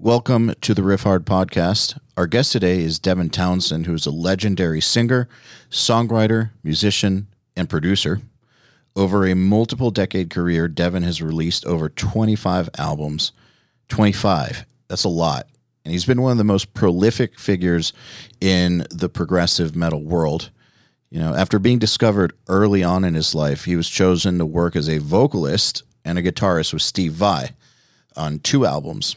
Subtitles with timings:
[0.00, 1.98] Welcome to the Riffhard podcast.
[2.16, 5.28] Our guest today is Devin Townsend, who is a legendary singer,
[5.70, 8.20] songwriter, musician, and producer.
[8.94, 13.32] Over a multiple decade career, Devin has released over 25 albums.
[13.88, 14.66] 25.
[14.86, 15.48] That's a lot.
[15.84, 17.92] And he's been one of the most prolific figures
[18.40, 20.50] in the progressive metal world.
[21.10, 24.76] You know, after being discovered early on in his life, he was chosen to work
[24.76, 27.50] as a vocalist and a guitarist with Steve Vai
[28.14, 29.16] on two albums.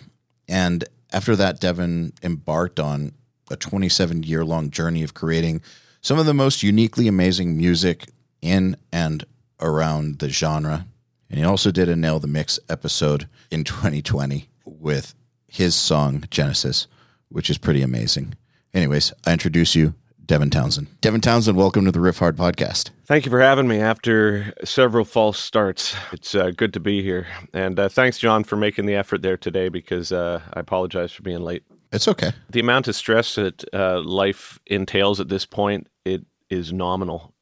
[0.52, 0.84] And
[1.14, 3.14] after that, Devin embarked on
[3.50, 5.62] a 27 year long journey of creating
[6.02, 8.10] some of the most uniquely amazing music
[8.42, 9.24] in and
[9.62, 10.86] around the genre.
[11.30, 15.16] And he also did a Nail the Mix episode in 2020 with
[15.48, 16.88] his song Genesis,
[17.30, 18.34] which is pretty amazing.
[18.74, 19.94] Anyways, I introduce you,
[20.26, 20.88] Devin Townsend.
[21.02, 22.92] Devin Townsend, welcome to the Riffhard podcast.
[23.06, 25.96] Thank you for having me after several false starts.
[26.14, 27.28] It's uh, good to be here.
[27.54, 31.24] And uh, thanks, John, for making the effort there today because uh, I apologize for
[31.24, 31.64] being late.
[31.92, 32.32] It's okay.
[32.50, 37.34] The amount of stress that uh, life entails at this point, it is nominal.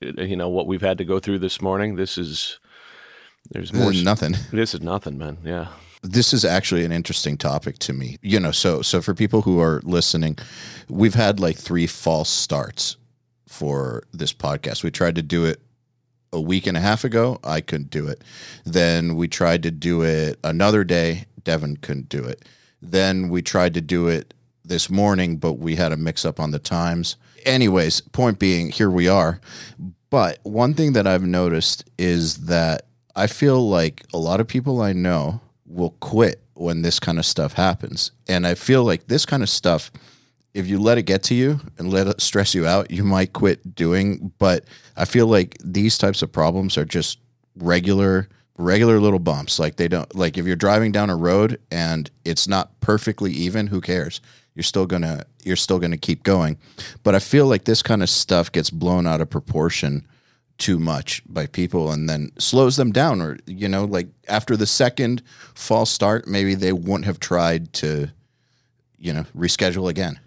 [0.00, 2.60] It, you know, what we've had to go through this morning, this is,
[3.50, 3.90] there's This more.
[3.90, 4.34] is nothing.
[4.52, 5.38] This is nothing, man.
[5.44, 5.68] Yeah.
[6.02, 8.18] This is actually an interesting topic to me.
[8.22, 10.38] You know, so so for people who are listening,
[10.88, 12.96] we've had like three false starts
[13.46, 14.82] for this podcast.
[14.84, 15.60] We tried to do it
[16.32, 17.38] a week and a half ago.
[17.42, 18.22] I couldn't do it.
[18.64, 21.24] Then we tried to do it another day.
[21.44, 22.44] Devin couldn't do it.
[22.80, 26.50] Then we tried to do it this morning, but we had a mix up on
[26.50, 27.16] the times.
[27.44, 29.40] Anyways, point being, here we are.
[30.10, 34.80] But one thing that I've noticed is that I feel like a lot of people
[34.80, 38.10] I know will quit when this kind of stuff happens.
[38.26, 39.92] And I feel like this kind of stuff,
[40.54, 43.32] if you let it get to you and let it stress you out, you might
[43.32, 44.32] quit doing.
[44.38, 44.64] But
[44.96, 47.18] I feel like these types of problems are just
[47.56, 49.58] regular, regular little bumps.
[49.58, 53.68] Like they don't, like if you're driving down a road and it's not perfectly even,
[53.68, 54.20] who cares?
[54.54, 56.58] You're still gonna, you're still gonna keep going.
[57.04, 60.06] But I feel like this kind of stuff gets blown out of proportion
[60.58, 64.66] too much by people and then slows them down or you know like after the
[64.66, 65.22] second
[65.54, 68.10] false start maybe they wouldn't have tried to
[68.98, 70.18] you know reschedule again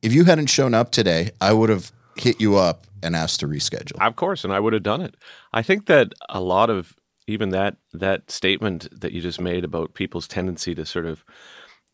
[0.00, 3.46] if you hadn't shown up today i would have hit you up and asked to
[3.46, 5.16] reschedule Of course, and I would have done it.
[5.52, 6.96] I think that a lot of
[7.26, 11.24] even that that statement that you just made about people's tendency to sort of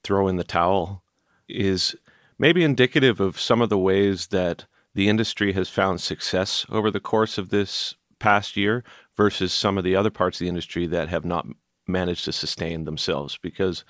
[0.03, 1.03] throw in the towel
[1.49, 1.95] is
[2.39, 7.01] maybe indicative of some of the ways that the industry has found success over the
[7.01, 8.85] course of this past year
[9.17, 11.47] versus some of the other parts of the industry that have not
[11.87, 13.85] managed to sustain themselves because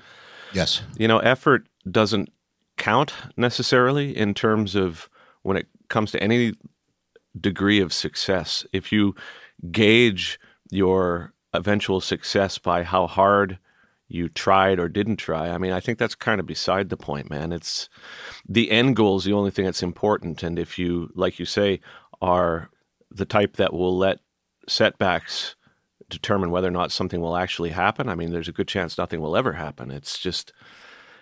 [0.52, 2.30] yes you know, effort doesn't
[2.76, 5.08] count necessarily in terms of
[5.42, 6.54] when it comes to any
[7.38, 8.66] degree of success.
[8.72, 9.14] If you
[9.70, 10.40] gauge
[10.70, 13.58] your eventual success by how hard
[14.08, 17.30] you tried or didn't try, I mean, I think that's kind of beside the point,
[17.30, 17.52] man.
[17.52, 17.88] It's
[18.48, 20.42] the end goal is the only thing that's important.
[20.42, 21.80] And if you, like you say,
[22.20, 22.70] are
[23.10, 24.18] the type that will let
[24.68, 25.56] setbacks
[26.10, 29.20] determine whether or not something will actually happen, I mean, there's a good chance nothing
[29.20, 29.90] will ever happen.
[29.90, 30.52] It's just,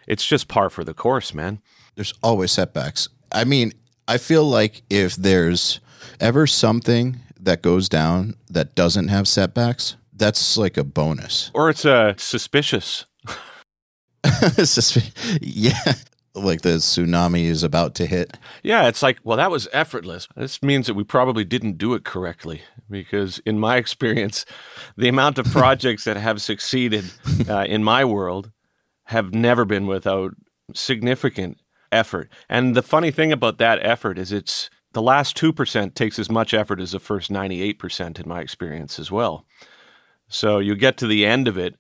[0.07, 1.61] it's just par for the course, man.
[1.95, 3.73] there's always setbacks i mean
[4.09, 5.81] i feel like if there's
[6.21, 11.85] ever something that goes down that doesn't have setbacks that's like a bonus Or it's
[11.85, 13.07] uh, suspicious.
[14.25, 15.95] Suspe- yeah
[16.35, 20.29] like the tsunami is about to hit Yeah, it's like, well, that was effortless.
[20.37, 24.47] This means that we probably didn't do it correctly because, in my experience,
[24.97, 27.05] the amount of projects that have succeeded
[27.49, 28.51] uh, in my world
[29.07, 30.33] have never been without
[30.75, 31.59] significant
[31.91, 32.31] effort.
[32.49, 36.55] And the funny thing about that effort is it's the last 2% takes as much
[36.55, 39.47] effort as the first 98% in my experience as well.
[40.33, 41.77] So you get to the end of it,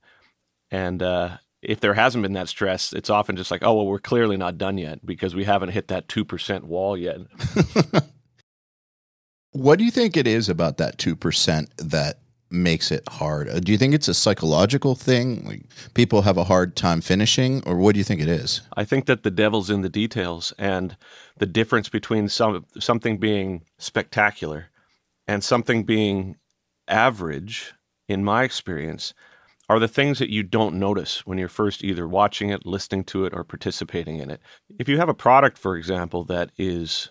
[0.70, 3.98] and uh, if there hasn't been that stress, it's often just like, oh, well, we're
[3.98, 7.18] clearly not done yet because we haven't hit that 2% wall yet.
[9.52, 12.20] What do you think it is about that 2% that
[12.50, 13.50] makes it hard?
[13.50, 15.44] Uh, Do you think it's a psychological thing?
[15.44, 18.62] Like people have a hard time finishing, or what do you think it is?
[18.76, 20.96] I think that the devil's in the details, and
[21.36, 24.70] the difference between some something being spectacular
[25.26, 26.36] and something being
[26.88, 27.74] average,
[28.08, 29.14] in my experience,
[29.68, 33.24] are the things that you don't notice when you're first either watching it, listening to
[33.24, 34.40] it, or participating in it.
[34.78, 37.10] If you have a product, for example, that is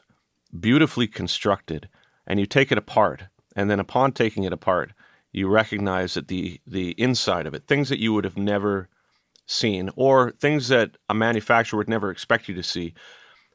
[0.58, 1.90] beautifully constructed,
[2.28, 3.24] and you take it apart,
[3.56, 4.92] and then upon taking it apart,
[5.32, 8.90] you recognize that the the inside of it, things that you would have never
[9.46, 12.94] seen, or things that a manufacturer would never expect you to see,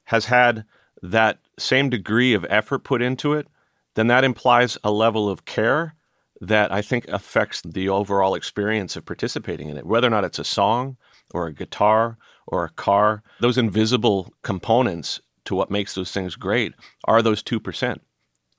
[0.06, 0.64] has had
[1.02, 3.46] that same degree of effort put into it,
[3.94, 5.94] then that implies a level of care
[6.40, 10.38] that I think affects the overall experience of participating in it, whether or not it's
[10.38, 10.96] a song
[11.32, 16.74] or a guitar or a car, those invisible components to what makes those things great
[17.04, 17.98] are those 2%,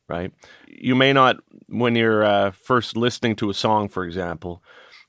[0.09, 0.31] right?
[0.68, 1.38] You may not,
[1.68, 4.63] when you're uh, first listening to a song, for example,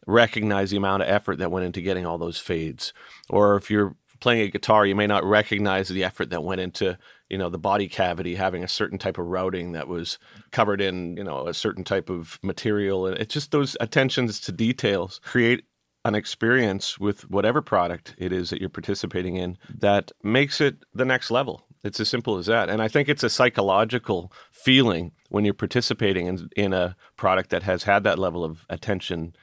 [0.06, 2.93] recognize the amount of effort that went into getting all those fades.
[3.29, 6.99] Or if you're playing a guitar, you may not recognize the effort that went into
[7.29, 10.19] you know the body cavity having a certain type of routing that was
[10.51, 13.07] covered in you know a certain type of material.
[13.07, 15.65] And it's just those attentions to details create
[16.05, 21.05] an experience with whatever product it is that you're participating in that makes it the
[21.05, 21.67] next level.
[21.85, 22.71] It's as simple as that.
[22.71, 27.65] And i think it's a psychological feeling when you're participating in, in a product that
[27.65, 29.35] has had that level of attention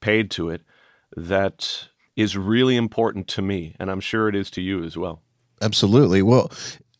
[0.00, 0.62] paid to it
[1.16, 5.22] that is really important to me and i'm sure it is to you as well.
[5.62, 6.22] Absolutely.
[6.22, 6.50] Well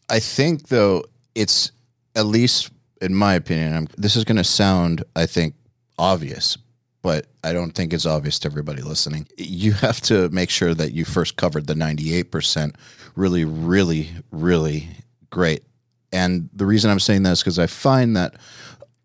[0.08, 1.05] I think though
[1.35, 1.73] it's
[2.14, 2.70] at least
[3.00, 3.75] in my opinion.
[3.75, 5.55] I'm, this is going to sound, I think,
[5.99, 6.56] obvious,
[7.03, 9.29] but I don't think it's obvious to everybody listening.
[9.37, 12.75] You have to make sure that you first covered the 98%
[13.14, 14.88] really, really, really
[15.31, 15.62] great.
[16.12, 18.37] And the reason I'm saying that is because I find that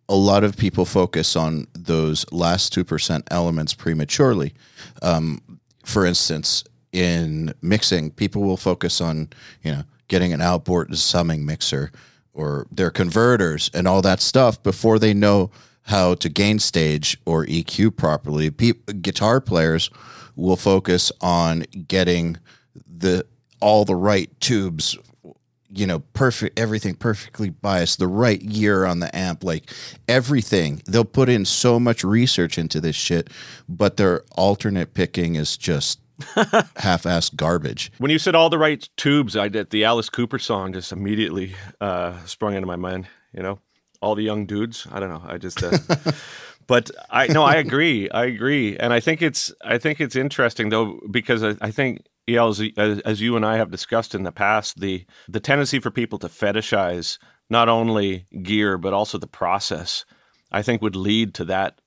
[0.07, 4.53] a lot of people focus on those last 2% elements prematurely.
[5.01, 5.41] Um,
[5.85, 9.29] for instance, in mixing, people will focus on,
[9.63, 11.89] you know, getting an outboard summing mixer
[12.33, 15.49] or their converters and all that stuff before they know
[15.83, 18.51] how to gain stage or EQ properly.
[18.51, 19.89] Pe- guitar players
[20.35, 22.37] will focus on getting
[22.85, 23.25] the
[23.61, 24.97] all the right tubes
[25.73, 29.71] you know perfect everything perfectly biased the right gear on the amp like
[30.09, 33.29] everything they'll put in so much research into this shit
[33.69, 36.00] but their alternate picking is just
[36.77, 37.91] half-assed garbage.
[37.97, 41.55] When you said all the right tubes, I did the Alice Cooper song just immediately
[41.79, 43.07] uh, sprung into my mind.
[43.33, 43.59] You know,
[44.01, 44.87] all the young dudes.
[44.91, 45.23] I don't know.
[45.25, 45.63] I just.
[45.63, 45.77] Uh,
[46.67, 48.09] but I no, I agree.
[48.09, 52.05] I agree, and I think it's I think it's interesting though because I, I think
[52.27, 52.61] yeah, as,
[52.99, 56.27] as you and I have discussed in the past, the the tendency for people to
[56.27, 57.17] fetishize
[57.49, 60.05] not only gear but also the process,
[60.51, 61.79] I think would lead to that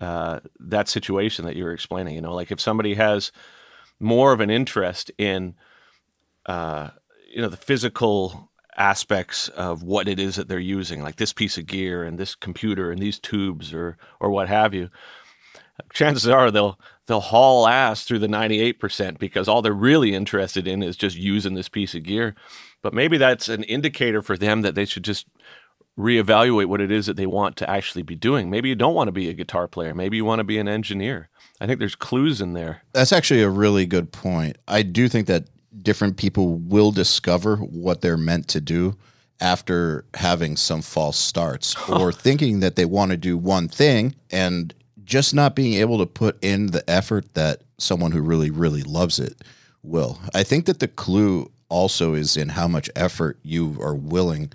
[0.00, 2.14] uh, that situation that you were explaining.
[2.14, 3.32] You know, like if somebody has
[4.00, 5.54] more of an interest in
[6.46, 6.90] uh,
[7.32, 11.56] you know the physical aspects of what it is that they're using, like this piece
[11.56, 14.90] of gear and this computer and these tubes or or what have you.
[15.92, 20.82] Chances are they'll they'll haul ass through the 98% because all they're really interested in
[20.82, 22.34] is just using this piece of gear.
[22.82, 25.26] But maybe that's an indicator for them that they should just
[25.98, 28.50] reevaluate what it is that they want to actually be doing.
[28.50, 29.94] Maybe you don't want to be a guitar player.
[29.94, 31.28] Maybe you want to be an engineer.
[31.60, 32.82] I think there's clues in there.
[32.92, 34.58] That's actually a really good point.
[34.66, 35.44] I do think that
[35.82, 38.96] different people will discover what they're meant to do
[39.40, 44.74] after having some false starts or thinking that they want to do one thing and
[45.04, 49.18] just not being able to put in the effort that someone who really, really loves
[49.18, 49.42] it
[49.82, 50.18] will.
[50.34, 54.52] I think that the clue also is in how much effort you are willing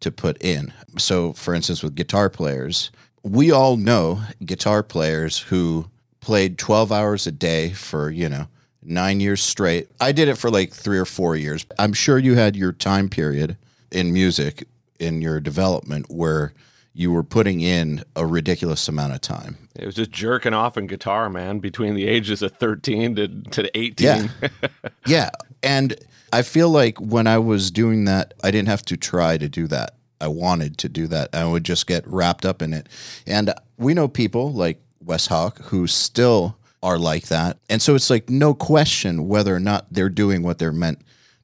[0.00, 0.72] to put in.
[0.98, 2.90] So, for instance, with guitar players,
[3.22, 5.88] we all know guitar players who
[6.22, 8.46] played 12 hours a day for, you know,
[8.82, 9.88] nine years straight.
[10.00, 11.66] I did it for like three or four years.
[11.78, 13.58] I'm sure you had your time period
[13.90, 14.66] in music
[14.98, 16.54] in your development where
[16.94, 19.68] you were putting in a ridiculous amount of time.
[19.74, 23.78] It was just jerking off in guitar, man, between the ages of 13 to, to
[23.78, 24.06] 18.
[24.06, 24.48] Yeah.
[25.06, 25.30] yeah.
[25.62, 25.96] And
[26.32, 29.66] I feel like when I was doing that, I didn't have to try to do
[29.68, 29.96] that.
[30.20, 31.34] I wanted to do that.
[31.34, 32.88] I would just get wrapped up in it.
[33.26, 37.58] And we know people like Wes Hauck, who still are like that.
[37.68, 41.00] And so it's like no question whether or not they're doing what they're meant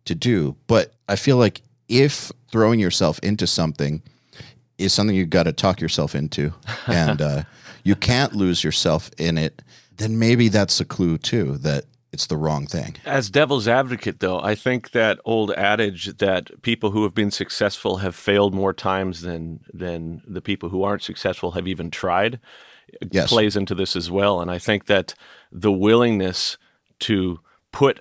[0.06, 0.56] to do.
[0.66, 4.02] But I feel like if throwing yourself into something
[4.78, 6.52] is something you've got to talk yourself into
[6.86, 7.42] and uh,
[7.84, 9.62] you can't lose yourself in it,
[9.96, 12.96] then maybe that's a clue too that it's the wrong thing.
[13.04, 17.98] As devil's advocate, though, I think that old adage that people who have been successful
[17.98, 22.40] have failed more times than than the people who aren't successful have even tried
[23.10, 23.28] yes.
[23.28, 24.40] plays into this as well.
[24.40, 25.14] And I think that
[25.52, 26.56] the willingness
[27.00, 27.40] to
[27.72, 28.00] put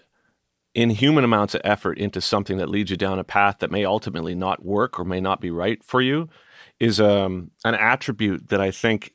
[0.74, 4.36] inhuman amounts of effort into something that leads you down a path that may ultimately
[4.36, 6.30] not work or may not be right for you
[6.80, 9.14] is um, an attribute that I think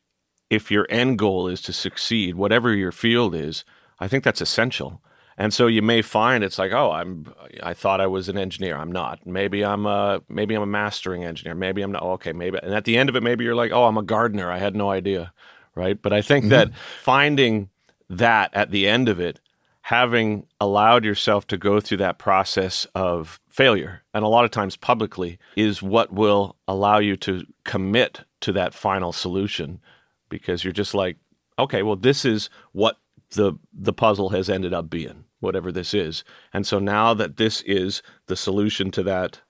[0.50, 3.64] if your end goal is to succeed, whatever your field is,
[4.00, 5.00] I think that's essential.
[5.38, 8.76] And so you may find it's like, oh, I'm I thought I was an engineer.
[8.76, 9.26] I'm not.
[9.26, 11.55] Maybe I'm a maybe I'm a mastering engineer.
[11.55, 12.02] Maybe I'm not.
[12.02, 12.59] Okay, maybe.
[12.62, 14.50] And at the end of it, maybe you're like, oh, I'm a gardener.
[14.50, 15.33] I had no idea
[15.75, 16.00] right?
[16.00, 16.50] But I think mm-hmm.
[16.50, 17.71] that finding
[18.09, 19.41] that at the end of it,
[19.83, 24.76] having allowed yourself to go through that process of failure, and a lot of times
[24.76, 29.81] publicly, is what will allow you to commit to that final solution
[30.29, 31.17] because you're just like,
[31.59, 32.99] okay, well, this is what
[33.31, 35.25] the the puzzle has ended up being.
[35.41, 36.23] whatever this is.
[36.52, 39.41] And so now that this is the solution to that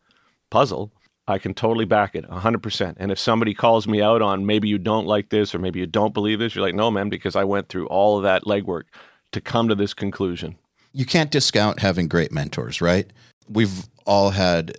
[0.49, 0.91] puzzle,
[1.29, 2.95] I can totally back it 100%.
[2.99, 5.87] And if somebody calls me out on maybe you don't like this or maybe you
[5.87, 8.85] don't believe this, you're like, no, man, because I went through all of that legwork
[9.31, 10.57] to come to this conclusion.
[10.93, 13.11] You can't discount having great mentors, right?
[13.49, 14.77] We've all had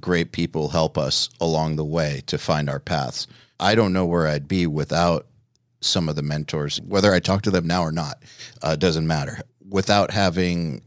[0.00, 3.26] great people help us along the way to find our paths.
[3.58, 5.26] I don't know where I'd be without
[5.80, 8.22] some of the mentors, whether I talk to them now or not,
[8.62, 9.40] uh, doesn't matter.
[9.68, 10.82] Without having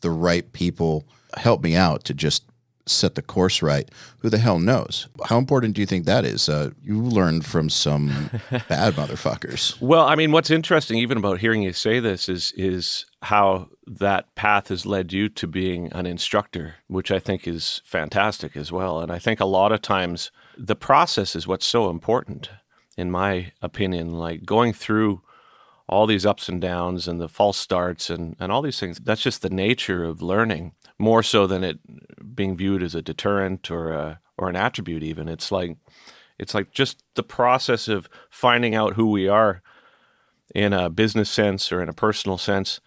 [0.00, 2.44] the right people help me out to just
[2.86, 5.08] set the course right, who the hell knows?
[5.24, 6.48] How important do you think that is?
[6.48, 8.30] Uh, you learned from some
[8.68, 9.80] bad motherfuckers.
[9.80, 14.34] Well, I mean, what's interesting, even about hearing you say this, is is how that
[14.34, 19.00] path has led you to being an instructor, which I think is fantastic as well.
[19.00, 22.50] And I think a lot of times the process is what's so important,
[22.96, 24.10] in my opinion.
[24.10, 25.22] Like going through
[25.88, 29.22] all these ups and downs and the false starts and, and all these things, that's
[29.22, 31.78] just the nature of learning more so than it
[32.34, 35.28] being viewed as a deterrent or a, or an attribute even.
[35.28, 35.76] It's like
[36.38, 39.62] it's like just the process of finding out who we are
[40.54, 42.80] in a business sense or in a personal sense.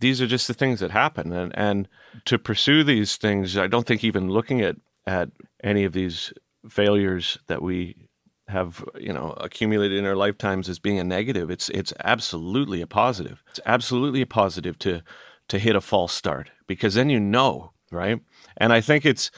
[0.00, 1.32] These are just the things that happen.
[1.32, 1.88] And and
[2.24, 5.30] to pursue these things i don't think even looking at at
[5.64, 6.32] any of these
[6.68, 7.96] failures that we
[8.48, 12.86] have you know accumulated in our lifetimes as being a negative it's it's absolutely a
[12.86, 13.42] positive.
[13.48, 15.02] It's absolutely a positive to
[15.52, 18.18] to hit a false start because then you know, right?
[18.56, 19.30] And I think it's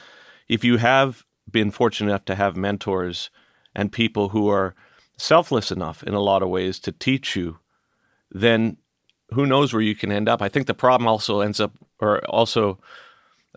[0.47, 3.29] if you have been fortunate enough to have mentors
[3.75, 4.75] and people who are
[5.17, 7.59] selfless enough in a lot of ways to teach you,
[8.31, 8.77] then
[9.33, 10.41] who knows where you can end up.
[10.41, 12.79] I think the problem also ends up, or also,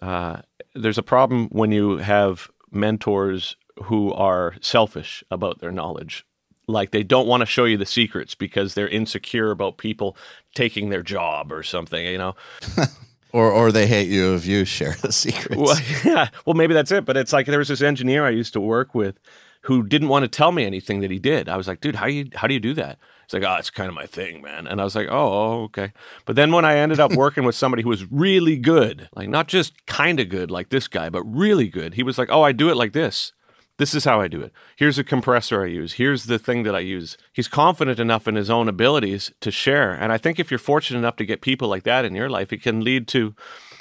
[0.03, 0.38] uh,
[0.75, 6.27] there's a problem when you have mentors who are selfish about their knowledge
[6.69, 10.17] like they don't want to show you the secrets because they're insecure about people
[10.55, 12.37] taking their job or something, you know.
[13.33, 15.57] or or they hate you if you share the secrets.
[15.57, 16.29] Well, yeah.
[16.47, 18.95] Well, maybe that's it, but it's like there was this engineer I used to work
[18.95, 19.19] with
[19.63, 21.49] who didn't want to tell me anything that he did.
[21.49, 23.71] I was like, "Dude, how you how do you do that?" He's like, "Oh, it's
[23.71, 25.93] kind of my thing, man." And I was like, "Oh, oh okay."
[26.27, 29.49] But then when I ended up working with somebody who was really good, like not
[29.49, 32.53] just kind of good like this guy, but really good, he was like, "Oh, I
[32.53, 33.33] do it like this."
[33.79, 34.53] This is how I do it.
[34.77, 35.95] Here's a compressor I use.
[35.95, 37.17] Here's the thing that I use.
[37.33, 39.93] He's confident enough in his own abilities to share.
[39.93, 42.53] And I think if you're fortunate enough to get people like that in your life,
[42.53, 43.37] it can lead to,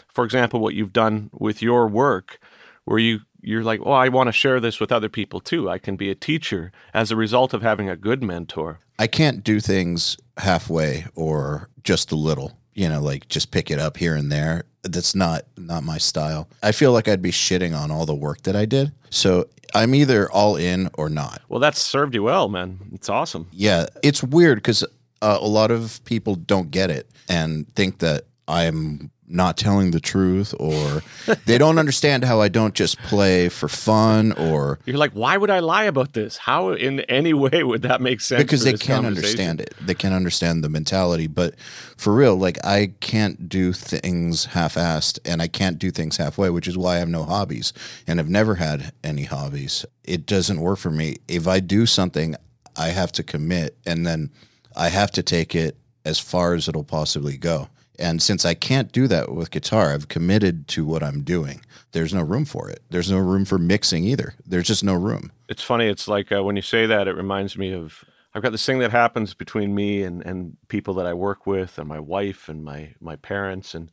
[0.08, 2.40] for example, what you've done with your work,
[2.86, 5.70] where you you're like, oh, I want to share this with other people too.
[5.70, 8.80] I can be a teacher as a result of having a good mentor.
[9.00, 13.80] I can't do things halfway or just a little you know, like just pick it
[13.80, 14.64] up here and there.
[14.92, 16.48] That's not not my style.
[16.64, 18.92] I feel like I'd be shitting on all the work that I did.
[19.10, 21.42] So I'm either all in or not.
[21.50, 22.80] Well, that's served you well, man.
[22.94, 23.48] It's awesome.
[23.52, 24.84] Yeah, it's weird because
[25.22, 30.00] uh, a lot of people don't get it and think that I'm not telling the
[30.00, 31.04] truth or
[31.46, 35.50] they don't understand how I don't just play for fun or You're like, why would
[35.50, 36.38] I lie about this?
[36.38, 38.42] How in any way would that make sense?
[38.42, 39.74] Because they can't understand it.
[39.82, 41.28] They can't understand the mentality.
[41.28, 41.56] But
[41.98, 46.50] for real, like I can't do things half assed and I can't do things halfway,
[46.50, 47.74] which is why I have no hobbies
[48.08, 49.86] and I've never had any hobbies.
[50.06, 51.18] It doesn't work for me.
[51.28, 52.36] If I do something,
[52.78, 54.32] I have to commit and then
[54.76, 55.76] I have to take it
[56.06, 57.68] as far as it'll possibly go.
[58.00, 61.62] And since I can't do that with guitar, I've committed to what I'm doing.
[61.94, 62.84] There's no room for it.
[62.90, 64.36] There's no room for mixing either.
[64.46, 65.32] There's just no room.
[65.50, 65.88] It's funny.
[65.88, 68.80] It's like uh, when you say that, it reminds me of I've got this thing
[68.80, 72.64] that happens between me and, and people that I work with and my wife and
[72.64, 73.74] my, my parents.
[73.74, 73.92] And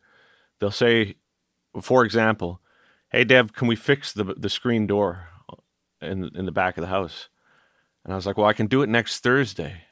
[0.60, 1.14] they'll say,
[1.80, 2.60] for example,
[3.10, 5.28] hey, Dev, can we fix the, the screen door
[6.02, 7.28] in, in the back of the house?
[8.04, 9.82] And I was like, well, I can do it next Thursday.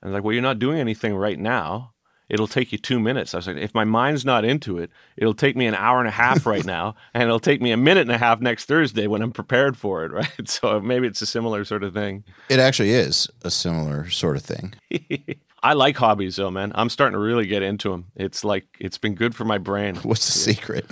[0.00, 1.91] And like, well, you're not doing anything right now
[2.32, 3.34] it'll take you two minutes.
[3.34, 6.08] I was like, if my mind's not into it, it'll take me an hour and
[6.08, 9.06] a half right now, and it'll take me a minute and a half next Thursday
[9.06, 10.48] when I'm prepared for it, right?
[10.48, 12.24] So maybe it's a similar sort of thing.
[12.48, 14.74] It actually is a similar sort of thing.
[15.64, 16.72] I like hobbies though, man.
[16.74, 18.06] I'm starting to really get into them.
[18.16, 19.96] It's like it's been good for my brain.
[19.96, 20.86] What's the secret?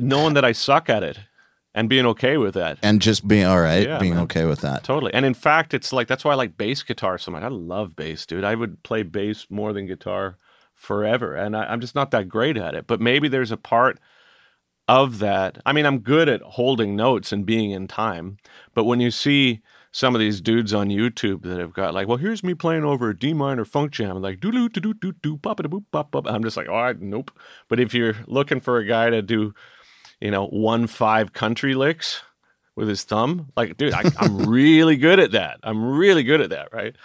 [0.00, 1.18] Knowing that I suck at it
[1.74, 2.78] and being okay with that.
[2.82, 4.22] And just being all right, yeah, being man.
[4.22, 4.84] okay with that.
[4.84, 5.12] Totally.
[5.12, 7.42] And in fact, it's like that's why I like bass guitar so much.
[7.42, 8.44] I love bass, dude.
[8.44, 10.38] I would play bass more than guitar
[10.80, 11.34] forever.
[11.34, 12.86] And I, I'm just not that great at it.
[12.86, 14.00] But maybe there's a part
[14.88, 15.58] of that.
[15.66, 18.38] I mean, I'm good at holding notes and being in time.
[18.74, 19.60] But when you see
[19.92, 23.10] some of these dudes on YouTube that have got like, well, here's me playing over
[23.10, 26.12] a D minor funk jam, like do do do do do pop it boop pop
[26.12, 26.26] pop.
[26.26, 27.30] I'm just like, all right, nope.
[27.68, 29.52] But if you're looking for a guy to do,
[30.20, 32.22] you know, one five country licks
[32.74, 35.58] with his thumb, like, dude, I, I'm really good at that.
[35.62, 36.96] I'm really good at that, right?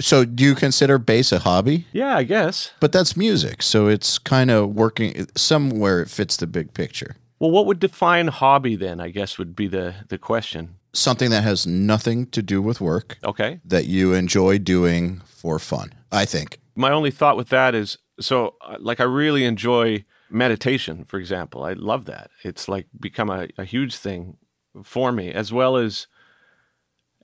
[0.00, 1.86] So do you consider bass a hobby?
[1.92, 2.72] Yeah, I guess.
[2.80, 6.02] But that's music, so it's kind of working somewhere.
[6.02, 7.16] It fits the big picture.
[7.38, 9.00] Well, what would define hobby then?
[9.00, 10.76] I guess would be the the question.
[10.92, 13.60] Something that has nothing to do with work Okay.
[13.66, 15.92] that you enjoy doing for fun.
[16.10, 16.58] I think.
[16.74, 21.64] My only thought with that is so uh, like I really enjoy meditation, for example.
[21.64, 22.30] I love that.
[22.44, 24.36] It's like become a, a huge thing
[24.82, 26.06] for me, as well as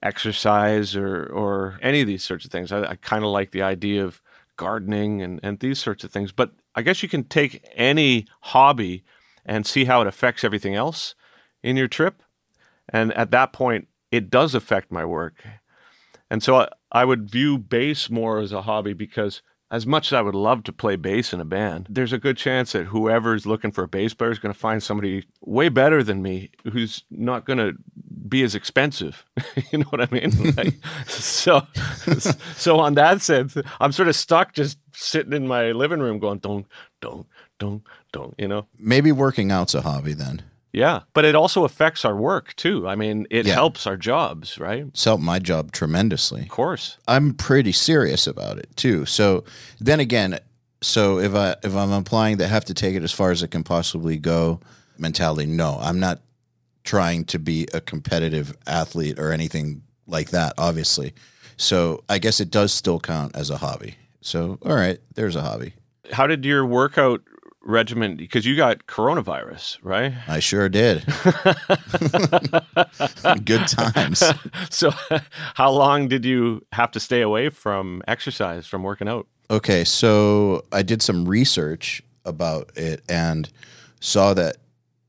[0.02, 2.72] exercise or or any of these sorts of things.
[2.72, 4.20] I, I kind of like the idea of
[4.56, 6.32] gardening and, and these sorts of things.
[6.32, 9.04] But I guess you can take any hobby
[9.44, 11.14] and see how it affects everything else
[11.62, 12.22] in your trip.
[12.88, 15.44] And at that point, it does affect my work.
[16.30, 19.42] And so I, I would view bass more as a hobby because
[19.72, 22.36] as much as I would love to play bass in a band, there's a good
[22.36, 26.02] chance that whoever's looking for a bass player is going to find somebody way better
[26.02, 27.74] than me who's not going to
[28.28, 29.24] be as expensive.
[29.72, 30.30] you know what I mean?
[30.56, 30.74] Like,
[31.06, 31.66] so,
[32.56, 36.40] so on that sense, I'm sort of stuck just sitting in my living room going,
[36.40, 36.66] don't,
[37.00, 37.26] don't,
[37.58, 38.66] don't, don't, you know?
[38.78, 40.42] Maybe working out's a hobby then.
[40.72, 41.00] Yeah.
[41.12, 42.88] But it also affects our work too.
[42.88, 43.54] I mean, it Yeah.
[43.54, 44.86] helps our jobs, right?
[44.88, 46.42] It's helped my job tremendously.
[46.42, 46.96] Of course.
[47.06, 49.04] I'm pretty serious about it too.
[49.04, 49.44] So
[49.80, 50.38] then again,
[50.80, 53.42] so if I if I'm implying that I have to take it as far as
[53.42, 54.60] it can possibly go
[54.98, 56.20] mentality, no, I'm not
[56.84, 61.12] trying to be a competitive athlete or anything like that, obviously.
[61.56, 63.96] So I guess it does still count as a hobby.
[64.22, 65.74] So all right, there's a hobby.
[66.12, 67.20] How did your workout
[67.64, 70.12] regimen, because you got coronavirus, right?
[70.28, 71.04] I sure did.
[73.44, 74.22] Good times.
[74.70, 74.90] So,
[75.54, 79.26] how long did you have to stay away from exercise, from working out?
[79.50, 83.50] Okay, so I did some research about it and
[84.00, 84.56] saw that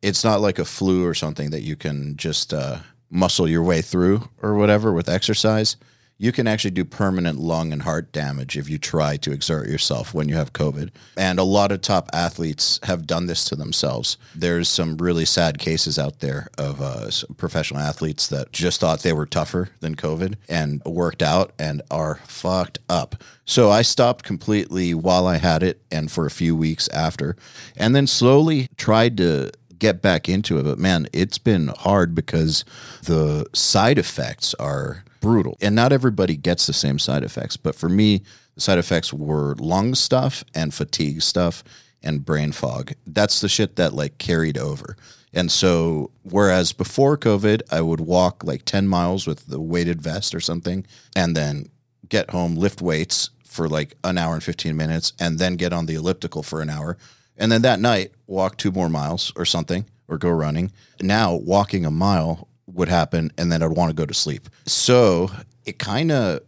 [0.02, 2.80] it's not like a flu or something that you can just uh,
[3.10, 5.78] muscle your way through or whatever with exercise.
[6.24, 10.14] You can actually do permanent lung and heart damage if you try to exert yourself
[10.14, 10.92] when you have COVID.
[11.18, 14.16] And a lot of top athletes have done this to themselves.
[14.34, 19.12] There's some really sad cases out there of uh, professional athletes that just thought they
[19.12, 23.22] were tougher than COVID and worked out and are fucked up.
[23.44, 27.36] So I stopped completely while I had it and for a few weeks after,
[27.76, 30.64] and then slowly tried to get back into it.
[30.64, 32.64] But man, it's been hard because
[33.04, 35.58] the side effects are brutal.
[35.62, 37.56] And not everybody gets the same side effects.
[37.56, 38.24] But for me,
[38.56, 41.64] the side effects were lung stuff and fatigue stuff
[42.04, 42.92] and brain fog.
[43.08, 44.98] That's the shit that like carried over.
[45.34, 50.36] And so, whereas before COVID, I would walk like 10 miles with the weighted vest
[50.36, 51.70] or something, and then
[52.10, 55.86] get home, lift weights for like an hour and 15 minutes, and then get on
[55.86, 56.98] the elliptical for an hour.
[57.38, 60.72] And then that night, walk two more miles or something, or go running.
[61.02, 64.50] Now, walking a mile would happen, and then I'd want to go to sleep.
[64.66, 65.30] So
[65.66, 66.42] it kind of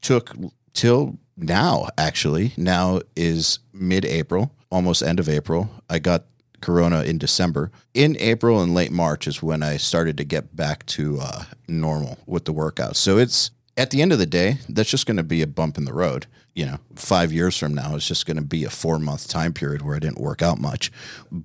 [0.00, 0.34] took
[0.74, 2.52] till now, actually.
[2.56, 5.70] Now is mid April, almost end of April.
[5.88, 6.24] I got
[6.60, 7.70] Corona in December.
[7.92, 12.18] In April and late March is when I started to get back to uh, normal
[12.26, 12.96] with the workouts.
[12.96, 15.78] So it's at the end of the day, that's just going to be a bump
[15.78, 16.26] in the road.
[16.54, 19.52] You know, five years from now, it's just going to be a four month time
[19.52, 20.92] period where I didn't work out much.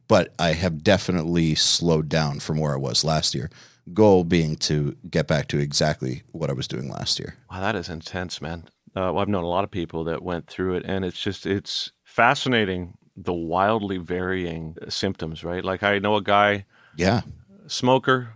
[0.08, 3.50] But I have definitely slowed down from where I was last year.
[3.94, 7.36] Goal being to get back to exactly what I was doing last year.
[7.50, 8.66] Wow, that is intense, man.
[8.96, 11.46] Uh, well, I've known a lot of people that went through it, and it's just
[11.46, 15.44] it's fascinating the wildly varying symptoms.
[15.44, 15.64] Right?
[15.64, 17.22] Like I know a guy, Yeah.
[17.68, 18.34] smoker,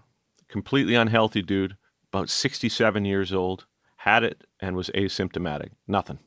[0.47, 1.75] completely unhealthy dude,
[2.13, 3.65] about sixty-seven years old,
[3.97, 6.19] had it and was asymptomatic, nothing.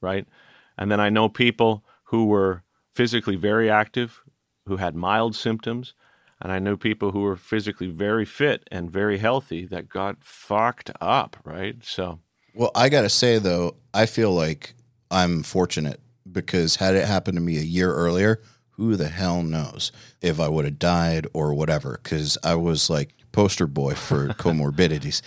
[0.00, 0.26] Right?
[0.76, 4.22] And then I know people who were physically very active,
[4.66, 5.94] who had mild symptoms.
[6.44, 10.90] And I know people who were physically very fit and very healthy that got fucked
[11.00, 11.76] up, right?
[11.82, 12.20] So,
[12.54, 14.74] Well, I got to say, though, I feel like
[15.10, 19.90] I'm fortunate because had it happened to me a year earlier, who the hell knows
[20.20, 21.98] if I would have died or whatever?
[22.02, 25.22] Because I was like poster boy for comorbidities,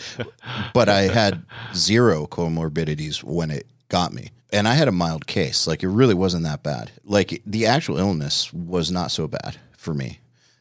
[0.71, 4.29] but I had zero comorbidities when it got me.
[4.53, 5.65] And I had a mild case.
[5.65, 6.91] Like it really wasn't that bad.
[7.03, 10.19] Like the actual illness was not so bad for me.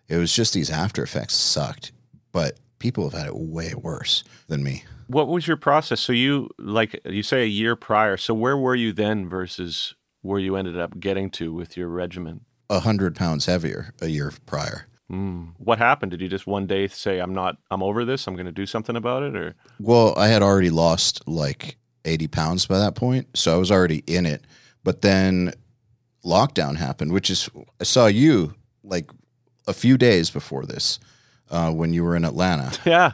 [0.08, 1.92] It was just these after effects sucked.
[2.32, 4.84] But people have had it way worse than me.
[5.08, 6.00] What was your process?
[6.00, 8.16] So you like you say a year prior.
[8.16, 12.40] So where were you then versus where you ended up getting to with your regimen?
[12.68, 14.86] A hundred pounds heavier a year prior.
[15.10, 15.52] Mm.
[15.58, 16.10] What happened?
[16.10, 18.66] Did you just one day say I'm not I'm over this, I'm going to do
[18.66, 23.36] something about it or Well, I had already lost like 80 pounds by that point.
[23.36, 24.42] So I was already in it.
[24.82, 25.52] But then
[26.24, 29.10] lockdown happened, which is, I saw you like
[29.66, 30.98] a few days before this
[31.50, 32.72] uh, when you were in Atlanta.
[32.86, 33.12] Yeah.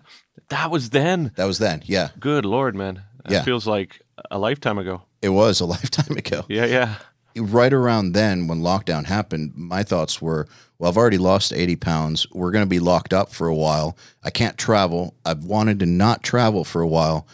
[0.49, 1.33] That was then.
[1.37, 1.83] That was then.
[1.87, 2.09] Yeah.
[2.21, 3.03] Good lord, man.
[3.25, 3.43] It Yeah.
[3.43, 5.03] feels like a lifetime ago.
[5.23, 6.45] It was a lifetime ago.
[6.49, 6.95] Yeah, yeah.
[7.37, 10.47] Right around then, when lockdown happened, my thoughts were,
[10.79, 12.27] well, I've already lost 80 pounds.
[12.33, 13.97] We're going to be locked up for a while.
[14.23, 15.15] I can't travel.
[15.25, 17.27] I've wanted to not travel for a while.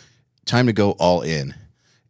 [0.45, 1.55] Time to go all in.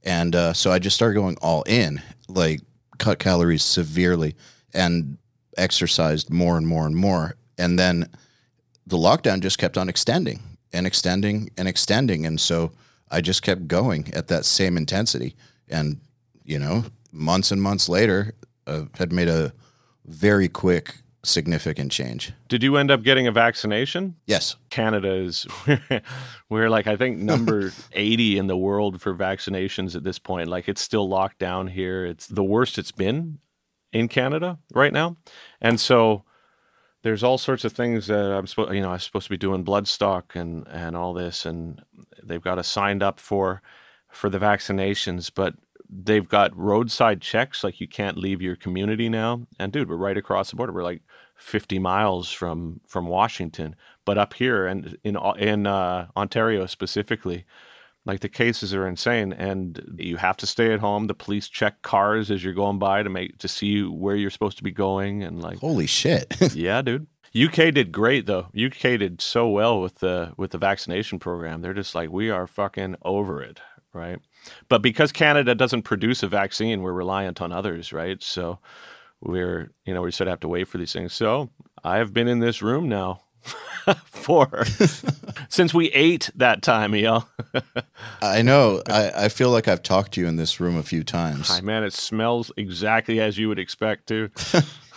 [0.03, 2.61] And uh, so I just started going all in, like
[2.99, 4.35] cut calories severely
[4.75, 5.17] and
[5.59, 7.35] exercised more and more and more.
[7.59, 8.09] And then
[8.87, 10.41] the lockdown just kept on extending
[10.73, 12.25] and extending and extending.
[12.25, 12.73] And so
[13.11, 15.35] I just kept going at that same intensity.
[15.69, 16.01] And,
[16.45, 18.35] you know, months and months later,
[18.67, 19.53] uh, had made a
[20.05, 22.33] very quick, significant change.
[22.49, 24.17] Did you end up getting a vaccination?
[24.27, 24.57] Yes.
[24.71, 25.47] Canada is
[26.49, 30.49] we're like I think number 80 in the world for vaccinations at this point.
[30.49, 32.05] Like it's still locked down here.
[32.05, 33.39] It's the worst it's been
[33.93, 35.17] in Canada right now.
[35.61, 36.25] And so
[37.03, 39.65] there's all sorts of things that I'm supposed you know, I'm supposed to be doing
[39.65, 41.83] Bloodstock and and all this and
[42.23, 43.63] they've got us signed up for
[44.11, 45.55] for the vaccinations, but
[45.89, 49.47] they've got roadside checks like you can't leave your community now.
[49.59, 50.73] And dude, we're right across the border.
[50.73, 51.03] We're like
[51.37, 57.45] 50 miles from from Washington, but up here and in in uh, Ontario specifically,
[58.09, 61.09] like the cases are insane, and you have to stay at home.
[61.09, 64.57] The police check cars as you're going by to make to see where you're supposed
[64.57, 67.07] to be going, and like holy shit, yeah, dude.
[67.39, 68.49] UK did great though.
[68.59, 71.61] UK did so well with the with the vaccination program.
[71.61, 73.61] They're just like we are fucking over it,
[73.93, 74.19] right?
[74.71, 78.23] But because Canada doesn't produce a vaccine, we're reliant on others, right?
[78.23, 78.59] So
[79.21, 81.13] we're you know we sort of have to wait for these things.
[81.13, 81.51] So
[81.85, 83.21] I have been in this room now
[84.05, 84.65] for
[85.49, 87.25] since we ate that time, yo.
[88.23, 88.83] I know.
[88.87, 91.49] I, I feel like I've talked to you in this room a few times.
[91.49, 91.85] Hi, man.
[91.85, 94.31] It smells exactly as you would expect to.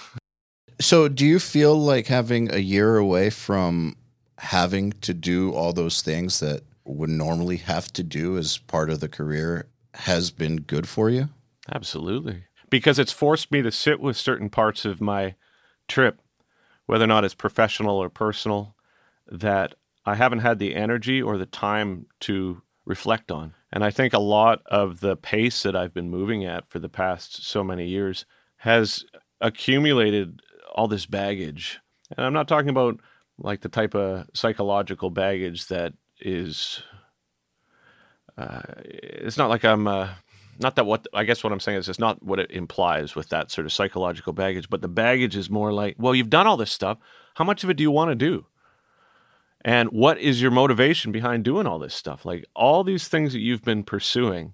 [0.80, 3.95] so, do you feel like having a year away from
[4.38, 8.99] having to do all those things that would normally have to do as part of
[8.99, 11.30] the career has been good for you?
[11.71, 12.45] Absolutely.
[12.69, 15.36] Because it's forced me to sit with certain parts of my
[15.88, 16.19] trip,
[16.91, 18.75] whether or not it's professional or personal,
[19.25, 19.75] that
[20.06, 23.54] I haven't had the energy or the time to reflect on.
[23.71, 26.89] And I think a lot of the pace that I've been moving at for the
[26.89, 28.25] past so many years
[28.58, 29.06] has
[29.39, 30.41] accumulated
[30.75, 31.80] all this baggage.
[32.17, 32.99] And I'm not talking about
[33.38, 36.84] like the type of psychological baggage that is
[38.38, 40.10] uh, it's not like I'm uh,
[40.62, 43.30] not that what I guess what I'm saying is it's not what it implies with
[43.30, 46.58] that sort of psychological baggage, but the baggage is more like, well, you've done all
[46.58, 46.97] this stuff.
[47.36, 48.45] How much of it do you want to do?
[49.63, 52.26] And what is your motivation behind doing all this stuff?
[52.26, 54.54] Like all these things that you've been pursuing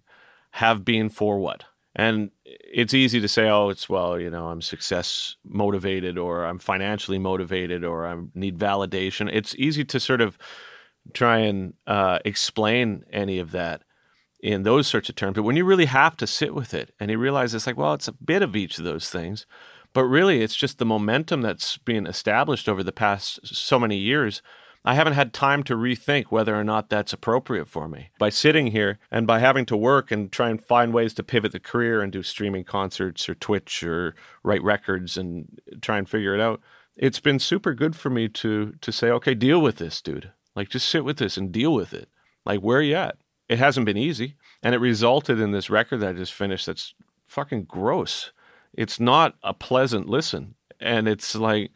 [0.51, 1.65] have been for what?
[1.95, 6.59] And it's easy to say, oh, it's well, you know, I'm success motivated or I'm
[6.59, 9.29] financially motivated or I need validation.
[9.33, 10.37] It's easy to sort of
[11.13, 13.81] try and uh, explain any of that
[14.39, 15.35] in those sorts of terms.
[15.35, 17.93] But when you really have to sit with it and you realize it's like, well,
[17.93, 19.45] it's a bit of each of those things,
[19.93, 24.41] but really it's just the momentum that's being established over the past so many years.
[24.85, 28.09] I haven't had time to rethink whether or not that's appropriate for me.
[28.19, 31.51] By sitting here and by having to work and try and find ways to pivot
[31.51, 36.33] the career and do streaming concerts or Twitch or write records and try and figure
[36.33, 36.61] it out,
[36.95, 40.31] it's been super good for me to to say, okay, deal with this, dude.
[40.55, 42.09] Like, just sit with this and deal with it.
[42.45, 43.17] Like, where are you at?
[43.49, 44.35] It hasn't been easy.
[44.61, 46.93] And it resulted in this record that I just finished that's
[47.27, 48.31] fucking gross.
[48.73, 50.55] It's not a pleasant listen.
[50.79, 51.71] And it's like,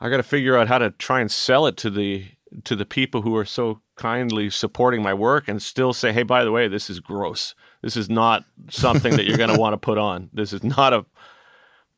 [0.00, 2.26] I got to figure out how to try and sell it to the
[2.64, 6.42] to the people who are so kindly supporting my work and still say, "Hey, by
[6.42, 7.54] the way, this is gross.
[7.82, 10.30] This is not something that you're going to want to put on.
[10.32, 11.06] This is not a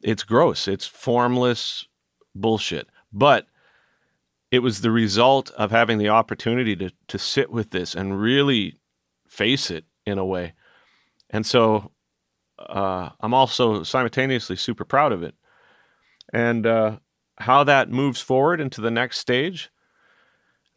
[0.03, 0.69] it's gross.
[0.69, 1.87] It's formless
[2.35, 3.47] bullshit." But
[4.51, 8.79] it was the result of having the opportunity to to sit with this and really
[9.33, 10.53] face it in a way.
[11.31, 11.91] And so
[12.59, 15.35] uh, I'm also simultaneously super proud of it.
[16.35, 16.99] And uh,
[17.39, 19.71] how that moves forward into the next stage,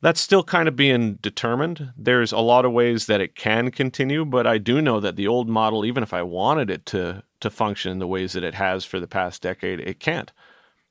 [0.02, 1.92] that's still kind of being determined.
[1.98, 5.28] There's a lot of ways that it can continue, but I do know that the
[5.28, 8.56] old model, even if I wanted it to to function in the ways that it
[8.56, 10.32] has for the past decade, it can't.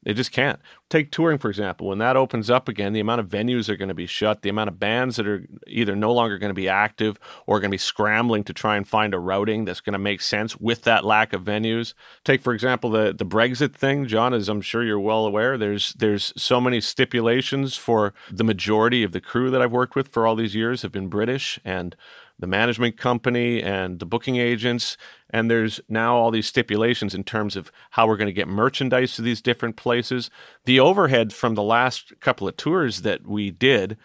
[0.05, 0.61] They just can't.
[0.91, 1.89] Take touring, for example.
[1.89, 4.49] When that opens up again, the amount of venues are going to be shut, the
[4.49, 7.75] amount of bands that are either no longer going to be active or going to
[7.75, 11.05] be scrambling to try and find a routing that's going to make sense with that
[11.05, 11.95] lack of venues.
[12.23, 15.95] Take, for example, the, the Brexit thing, John, as I'm sure you're well aware, there's
[15.95, 20.27] there's so many stipulations for the majority of the crew that I've worked with for
[20.27, 21.97] all these years have been British and
[22.39, 24.97] the management company and the booking agents.
[25.31, 29.15] And there's now all these stipulations in terms of how we're going to get merchandise
[29.15, 30.31] to these different places.
[30.65, 33.97] The overhead from the last couple of tours that we did,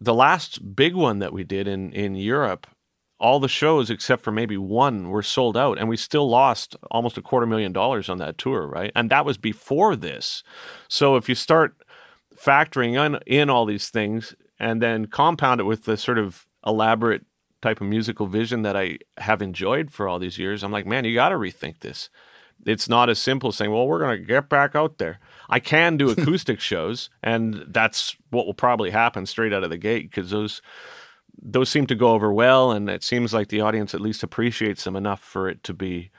[0.00, 2.66] the last big one that we did in, in Europe,
[3.18, 7.16] all the shows except for maybe one were sold out and we still lost almost
[7.16, 10.42] a quarter million dollars on that tour right and that was before this
[10.88, 11.76] so if you start
[12.36, 17.24] factoring in, in all these things and then compound it with the sort of elaborate
[17.66, 21.04] type of musical vision that i have enjoyed for all these years i'm like man
[21.04, 22.10] you got to rethink this.
[22.64, 25.18] It's not as simple as saying well we're going to get back out there.
[25.50, 29.78] I can do acoustic shows and that's what will probably happen straight out of the
[29.78, 30.62] gate because those
[31.42, 34.84] those seem to go over well, and it seems like the audience at least appreciates
[34.84, 36.10] them enough for it to be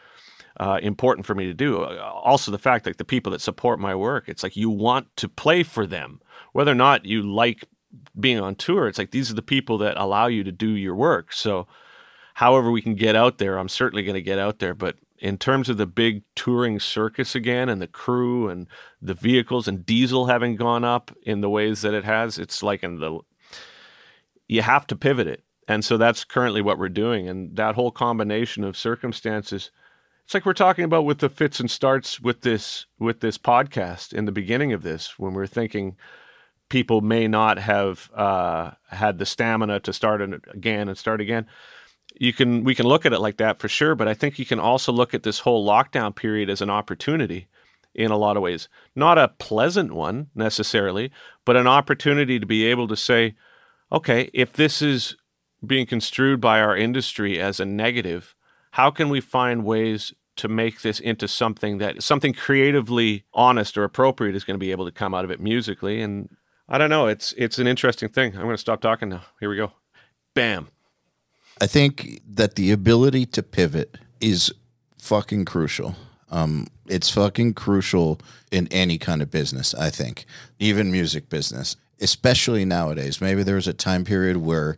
[0.60, 1.83] uh, important for me to do.
[1.83, 5.27] Also, the fact that the people that support my work, it's like you want to
[5.27, 6.21] play for them,
[6.53, 7.65] whether or not you like
[8.19, 8.88] being on tour.
[8.88, 11.33] It's like these are the people that allow you to do your work.
[11.33, 11.67] So,
[12.36, 14.73] however we can get out there, I'm certainly going to get out there.
[14.73, 18.67] But in terms of the big touring circus again, and the crew and
[19.01, 22.83] the vehicles and diesel having gone up in the ways that it has, it's like
[22.83, 23.19] in the
[24.47, 25.43] you have to pivot it.
[25.67, 27.27] And so that's currently what we're doing.
[27.27, 29.71] And that whole combination of circumstances,
[30.23, 34.13] it's like we're talking about with the fits and starts with this with this podcast
[34.13, 35.97] in the beginning of this, when we're thinking
[36.69, 41.45] people may not have uh, had the stamina to start again and start again.
[42.19, 44.45] You can we can look at it like that for sure, but I think you
[44.45, 47.47] can also look at this whole lockdown period as an opportunity
[47.93, 48.69] in a lot of ways.
[48.95, 51.12] Not a pleasant one necessarily,
[51.45, 53.36] but an opportunity to be able to say,
[53.91, 55.15] okay, if this is
[55.65, 58.36] being construed by our industry as a negative,
[58.71, 63.84] how can we find ways to make this into something that something creatively honest or
[63.84, 66.01] appropriate is going to be able to come out of it musically?
[66.01, 66.30] And
[66.69, 67.08] I don't know.
[67.08, 68.36] It's it's an interesting thing.
[68.36, 69.23] I'm going to stop talking now.
[69.39, 69.71] Here we go.
[70.34, 70.67] Bam.
[71.60, 74.53] I think that the ability to pivot is
[74.99, 75.95] fucking crucial.
[76.30, 78.19] Um, it's fucking crucial
[78.51, 79.73] in any kind of business.
[79.73, 80.25] I think,
[80.60, 83.21] even music business especially nowadays.
[83.21, 84.77] Maybe there was a time period where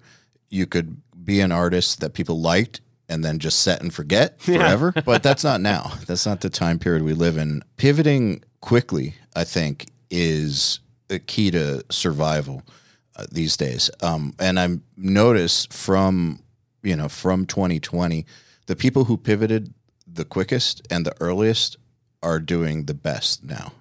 [0.49, 4.93] you could be an artist that people liked and then just set and forget forever.
[4.95, 5.01] Yeah.
[5.05, 5.93] but that's not now.
[6.07, 7.63] That's not the time period we live in.
[7.77, 12.63] Pivoting quickly, I think, is a key to survival
[13.15, 13.89] uh, these days.
[14.01, 16.41] Um, and I've noticed from
[16.83, 18.25] you know from 2020,
[18.67, 19.73] the people who pivoted
[20.07, 21.77] the quickest and the earliest
[22.21, 23.73] are doing the best now,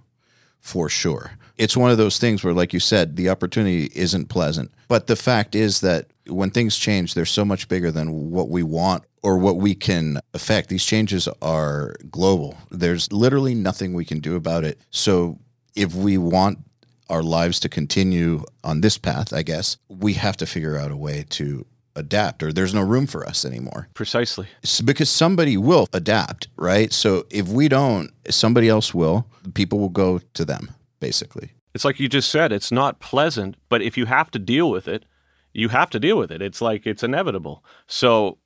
[0.61, 4.71] for sure it's one of those things where, like you said, the opportunity isn't pleasant.
[4.87, 8.63] But the fact is that when things change, they're so much bigger than what we
[8.63, 10.69] want or what we can affect.
[10.69, 12.57] These changes are global.
[12.71, 14.79] There's literally nothing we can do about it.
[14.91, 15.41] So
[15.75, 16.61] if we want
[17.09, 20.97] our lives to continue on this path, I guess, we have to figure out a
[20.97, 21.67] way to
[21.97, 23.89] adapt or there's no room for us anymore.
[23.95, 24.47] Precisely.
[24.63, 26.93] It's because somebody will adapt, right?
[26.93, 29.27] So if we don't, somebody else will.
[29.55, 31.53] People will go to them basically.
[31.75, 34.89] It's like you just said, it's not pleasant, but if you have to deal with
[34.89, 35.05] it,
[35.53, 36.43] you have to deal with it.
[36.43, 37.65] It's like it's inevitable.
[37.87, 38.39] So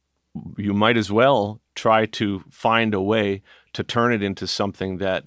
[0.57, 3.42] you might as well try to find a way
[3.75, 5.27] to turn it into something that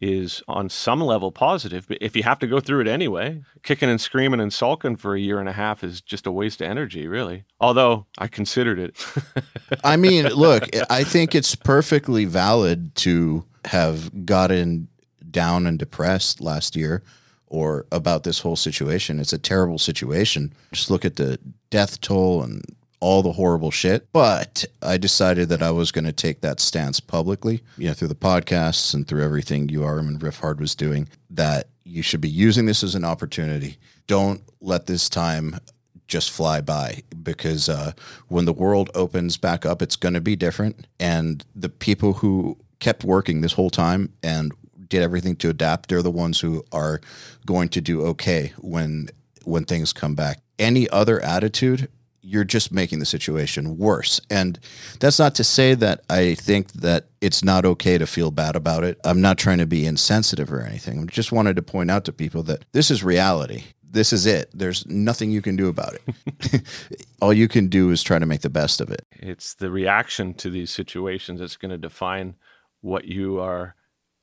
[0.00, 1.86] is on some level positive.
[1.86, 5.14] But if you have to go through it anyway, kicking and screaming and sulking for
[5.14, 7.44] a year and a half is just a waste of energy, really.
[7.60, 9.04] Although I considered it.
[9.84, 14.88] I mean, look, I think it's perfectly valid to have gotten
[15.30, 17.02] down and depressed last year
[17.46, 19.20] or about this whole situation.
[19.20, 20.54] It's a terrible situation.
[20.72, 22.64] Just look at the death toll and
[23.00, 24.06] all the horrible shit.
[24.12, 28.08] But I decided that I was going to take that stance publicly, you know, through
[28.08, 32.66] the podcasts and through everything URM and Riffhard was doing, that you should be using
[32.66, 33.78] this as an opportunity.
[34.06, 35.58] Don't let this time
[36.06, 37.92] just fly by because uh,
[38.28, 40.86] when the world opens back up, it's going to be different.
[40.98, 44.52] And the people who kept working this whole time and
[44.88, 47.00] did everything to adapt, they're the ones who are
[47.46, 49.08] going to do okay when
[49.44, 50.40] when things come back.
[50.58, 51.88] Any other attitude,
[52.22, 54.20] you're just making the situation worse.
[54.30, 54.58] And
[54.98, 58.84] that's not to say that I think that it's not okay to feel bad about
[58.84, 58.98] it.
[59.04, 61.02] I'm not trying to be insensitive or anything.
[61.02, 63.64] I just wanted to point out to people that this is reality.
[63.82, 64.50] This is it.
[64.54, 66.62] There's nothing you can do about it.
[67.22, 69.04] All you can do is try to make the best of it.
[69.12, 72.36] It's the reaction to these situations that's going to define
[72.82, 73.74] what you are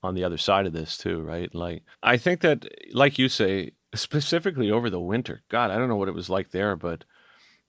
[0.03, 1.53] on the other side of this too, right?
[1.53, 5.41] Like I think that like you say, specifically over the winter.
[5.49, 7.03] God, I don't know what it was like there, but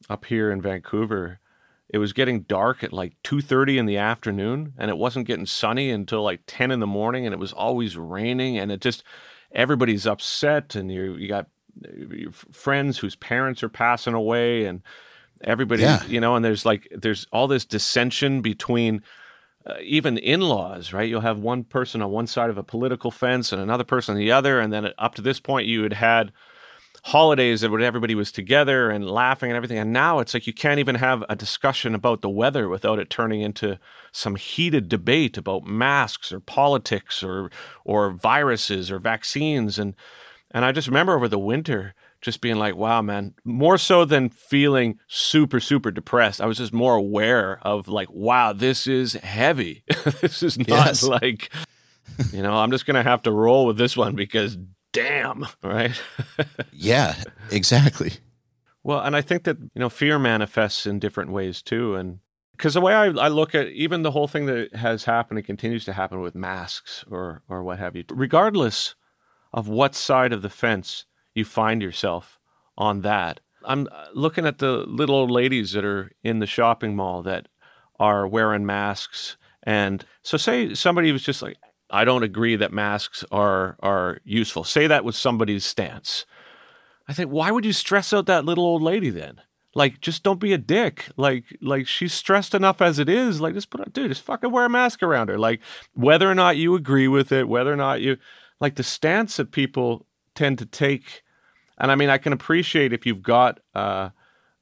[0.08, 1.40] up here in Vancouver,
[1.88, 5.90] it was getting dark at like 2:30 in the afternoon and it wasn't getting sunny
[5.90, 9.02] until like 10 in the morning and it was always raining and it just
[9.52, 11.46] everybody's upset and you you got
[12.10, 14.82] your friends whose parents are passing away and
[15.42, 16.04] everybody yeah.
[16.06, 19.02] you know and there's like there's all this dissension between
[19.66, 21.08] uh, even in-laws, right?
[21.08, 24.18] You'll have one person on one side of a political fence and another person on
[24.18, 26.32] the other, and then up to this point, you had had
[27.08, 29.78] holidays when everybody was together and laughing and everything.
[29.78, 33.08] And now it's like you can't even have a discussion about the weather without it
[33.08, 33.78] turning into
[34.12, 37.50] some heated debate about masks or politics or
[37.84, 39.78] or viruses or vaccines.
[39.78, 39.94] And
[40.50, 44.28] and I just remember over the winter just being like, wow, man, more so than
[44.28, 46.40] feeling super, super depressed.
[46.40, 49.84] I was just more aware of like, wow, this is heavy.
[50.20, 51.02] this is not yes.
[51.02, 51.50] like,
[52.32, 54.58] you know, I'm just going to have to roll with this one because
[55.02, 56.00] damn, right?
[56.72, 57.14] yeah,
[57.50, 58.12] exactly.
[58.82, 61.94] Well, and I think that, you know, fear manifests in different ways too.
[61.94, 62.20] And
[62.52, 65.46] because the way I, I look at even the whole thing that has happened and
[65.46, 68.94] continues to happen with masks or, or what have you, regardless
[69.52, 72.38] of what side of the fence you find yourself
[72.76, 73.40] on that.
[73.64, 77.48] I'm uh, looking at the little old ladies that are in the shopping mall that
[77.98, 79.36] are wearing masks.
[79.62, 81.56] And so, say somebody was just like,
[81.90, 84.64] I don't agree that masks are are useful.
[84.64, 86.26] Say that was somebody's stance.
[87.08, 89.40] I think why would you stress out that little old lady then?
[89.74, 91.06] Like just don't be a dick.
[91.16, 93.40] Like like she's stressed enough as it is.
[93.40, 95.38] Like just put on dude, just fucking wear a mask around her.
[95.38, 95.60] Like
[95.94, 98.18] whether or not you agree with it, whether or not you
[98.60, 101.22] like the stance that people tend to take.
[101.78, 104.10] And I mean I can appreciate if you've got uh,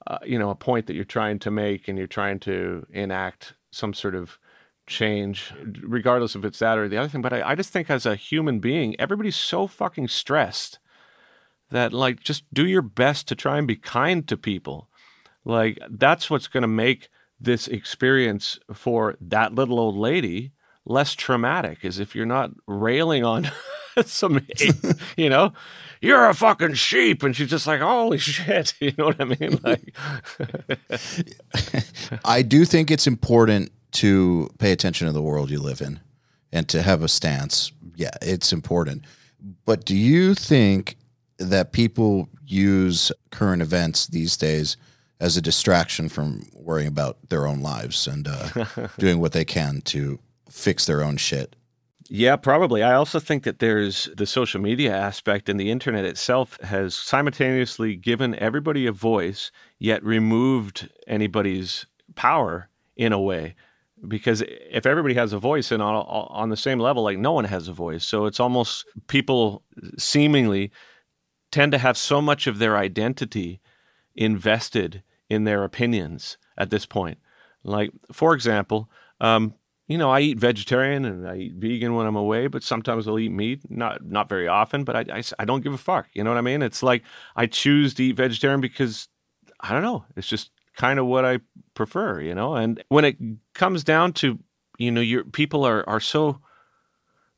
[0.05, 3.53] uh you know a point that you're trying to make and you're trying to enact
[3.71, 4.39] some sort of
[4.87, 7.21] change, regardless if it's that or the other thing.
[7.21, 10.79] But I, I just think as a human being, everybody's so fucking stressed
[11.69, 14.89] that like just do your best to try and be kind to people.
[15.45, 20.53] Like that's what's going to make this experience for that little old lady
[20.85, 23.51] less traumatic is if you're not railing on
[24.05, 24.45] some
[25.17, 25.51] you know
[26.01, 29.59] you're a fucking sheep and she's just like holy shit you know what i mean
[29.63, 29.93] like
[32.25, 35.99] i do think it's important to pay attention to the world you live in
[36.51, 37.71] and to have a stance.
[37.95, 39.05] Yeah, it's important.
[39.65, 40.97] But do you think
[41.37, 44.77] that people use current events these days
[45.19, 48.65] as a distraction from worrying about their own lives and uh,
[48.97, 50.19] doing what they can to
[50.49, 51.55] fix their own shit?
[52.09, 52.83] Yeah, probably.
[52.83, 57.97] I also think that there's the social media aspect, and the internet itself has simultaneously
[57.97, 63.55] given everybody a voice, yet removed anybody's power in a way
[64.05, 67.45] because if everybody has a voice and on, on the same level like no one
[67.45, 68.05] has a voice.
[68.05, 69.63] So it's almost people
[69.97, 70.71] seemingly
[71.51, 73.61] tend to have so much of their identity
[74.15, 77.17] invested in their opinions at this point.
[77.63, 79.55] Like for example um,
[79.87, 83.19] you know i eat vegetarian and i eat vegan when i'm away but sometimes i'll
[83.19, 83.61] eat meat.
[83.69, 86.07] Not not very often but I, I, I don't give a fuck.
[86.13, 86.61] You know what i mean?
[86.61, 87.03] It's like
[87.35, 89.07] i choose to eat vegetarian because
[89.59, 91.39] i don't know it's just kind of what I
[91.77, 92.55] prefer, you know.
[92.55, 93.17] And when it
[93.53, 94.39] comes down to,
[94.77, 96.41] you know, your people are are so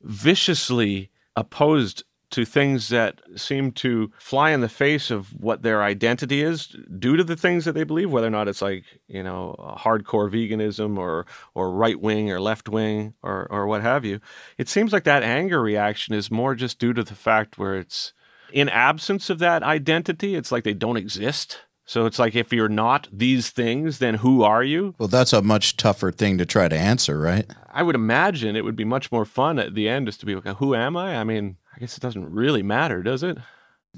[0.01, 6.41] viciously opposed to things that seem to fly in the face of what their identity
[6.41, 9.55] is due to the things that they believe, whether or not it's like, you know,
[9.79, 14.19] hardcore veganism or or right wing or left wing or or what have you.
[14.57, 18.13] It seems like that anger reaction is more just due to the fact where it's
[18.51, 22.69] in absence of that identity, it's like they don't exist so it's like if you're
[22.69, 24.93] not these things, then who are you?
[24.99, 27.47] Well, that's a much tougher thing to try to answer, right?
[27.73, 30.35] I would imagine it would be much more fun at the end just to be
[30.35, 31.17] like, who am I?
[31.17, 33.39] I mean, I guess it doesn't really matter, does it?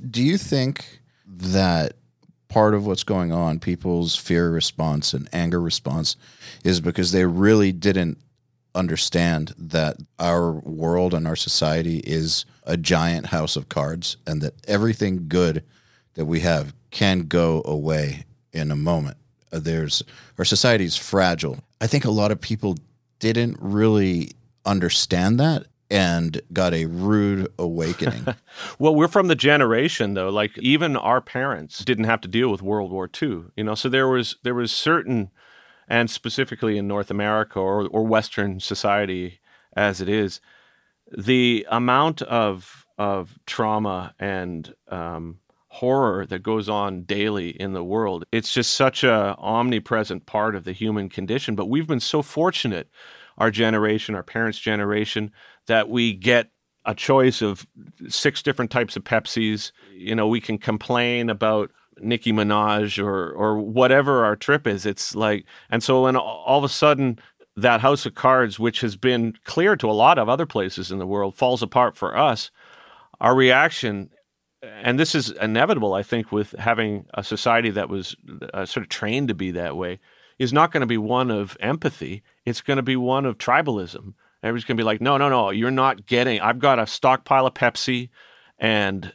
[0.09, 1.97] Do you think that
[2.47, 6.15] part of what's going on, people's fear response and anger response,
[6.63, 8.17] is because they really didn't
[8.73, 14.53] understand that our world and our society is a giant house of cards and that
[14.65, 15.61] everything good
[16.13, 19.17] that we have can go away in a moment.
[19.51, 20.03] Uh, there's
[20.37, 21.59] our society is fragile.
[21.79, 22.77] I think a lot of people
[23.19, 24.31] didn't really
[24.65, 28.25] understand that and got a rude awakening.
[28.79, 32.61] well, we're from the generation though, like even our parents didn't have to deal with
[32.61, 35.31] World War II, you know, so there was there was certain
[35.87, 39.39] and specifically in North America or or western society
[39.73, 40.39] as it is,
[41.11, 45.39] the amount of of trauma and um,
[45.73, 48.25] horror that goes on daily in the world.
[48.29, 51.55] It's just such a omnipresent part of the human condition.
[51.55, 52.89] But we've been so fortunate,
[53.37, 55.31] our generation, our parents' generation,
[55.67, 56.51] that we get
[56.83, 57.65] a choice of
[58.09, 59.71] six different types of Pepsis.
[59.93, 64.85] You know, we can complain about Nicki Minaj or or whatever our trip is.
[64.85, 67.17] It's like, and so when all of a sudden
[67.55, 70.99] that house of cards, which has been clear to a lot of other places in
[70.99, 72.51] the world, falls apart for us,
[73.21, 74.09] our reaction
[74.63, 78.15] and this is inevitable, I think, with having a society that was
[78.53, 79.99] uh, sort of trained to be that way,
[80.39, 82.23] is not going to be one of empathy.
[82.45, 84.13] It's going to be one of tribalism.
[84.43, 86.41] Everybody's going to be like, no, no, no, you're not getting.
[86.41, 88.09] I've got a stockpile of Pepsi,
[88.57, 89.13] and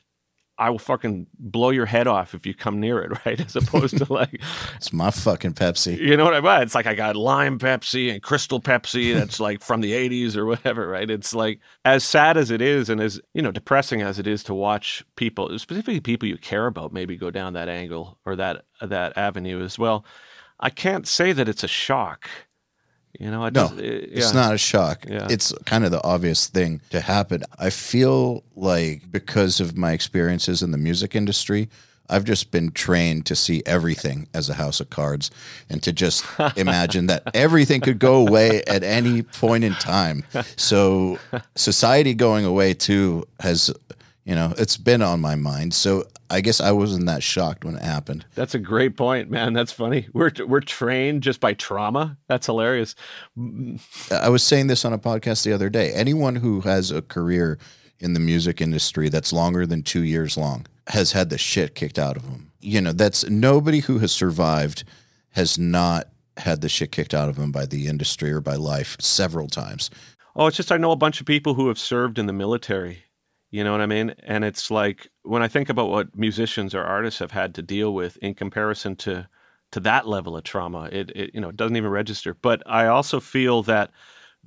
[0.58, 3.40] I will fucking blow your head off if you come near it, right?
[3.40, 4.40] As opposed to like,
[4.76, 5.98] It's my fucking Pepsi.
[5.98, 6.62] you know what I mean?
[6.62, 10.46] It's like I got lime Pepsi and crystal Pepsi that's like from the 80s or
[10.46, 11.10] whatever, right?
[11.10, 14.42] It's like as sad as it is and as, you know, depressing as it is
[14.44, 18.64] to watch people, specifically people you care about, maybe go down that angle or that
[18.80, 20.04] that avenue as well.
[20.58, 22.28] I can't say that it's a shock.
[23.18, 25.06] You know, I No, just, uh, it's not a shock.
[25.08, 25.26] Yeah.
[25.30, 27.44] It's kind of the obvious thing to happen.
[27.58, 31.68] I feel like because of my experiences in the music industry,
[32.08, 35.30] I've just been trained to see everything as a house of cards
[35.68, 36.24] and to just
[36.56, 40.24] imagine that everything could go away at any point in time.
[40.56, 41.18] So
[41.56, 43.72] society going away too has
[44.24, 45.72] you know, it's been on my mind.
[45.72, 48.26] So I guess I wasn't that shocked when it happened.
[48.34, 49.52] That's a great point, man.
[49.52, 50.08] That's funny.
[50.12, 52.18] We're we're trained just by trauma.
[52.28, 52.94] That's hilarious.
[53.38, 53.80] Mm.
[54.10, 55.92] I was saying this on a podcast the other day.
[55.92, 57.58] Anyone who has a career
[57.98, 61.98] in the music industry that's longer than two years long has had the shit kicked
[61.98, 62.52] out of them.
[62.60, 64.84] You know, that's nobody who has survived
[65.30, 68.96] has not had the shit kicked out of them by the industry or by life
[69.00, 69.90] several times.
[70.34, 73.04] Oh, it's just I know a bunch of people who have served in the military.
[73.50, 74.14] You know what I mean?
[74.22, 77.94] And it's like when I think about what musicians or artists have had to deal
[77.94, 79.28] with in comparison to
[79.72, 82.34] to that level of trauma, it, it you know it doesn't even register.
[82.34, 83.90] But I also feel that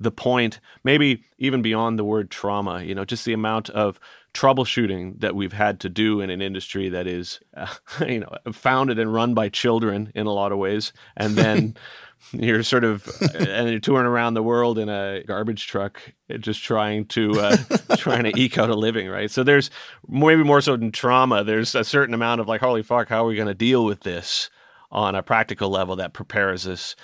[0.00, 4.00] the point, maybe even beyond the word trauma, you know, just the amount of
[4.32, 7.66] troubleshooting that we've had to do in an industry that is, uh,
[8.06, 11.76] you know, founded and run by children in a lot of ways, and then
[12.32, 16.00] you're sort of and you're touring around the world in a garbage truck,
[16.38, 17.56] just trying to uh,
[17.96, 19.30] trying to eke out a living, right?
[19.30, 19.70] So there's
[20.08, 21.44] maybe more so than trauma.
[21.44, 24.00] There's a certain amount of like, holy fuck, how are we going to deal with
[24.00, 24.50] this
[24.90, 26.96] on a practical level that prepares us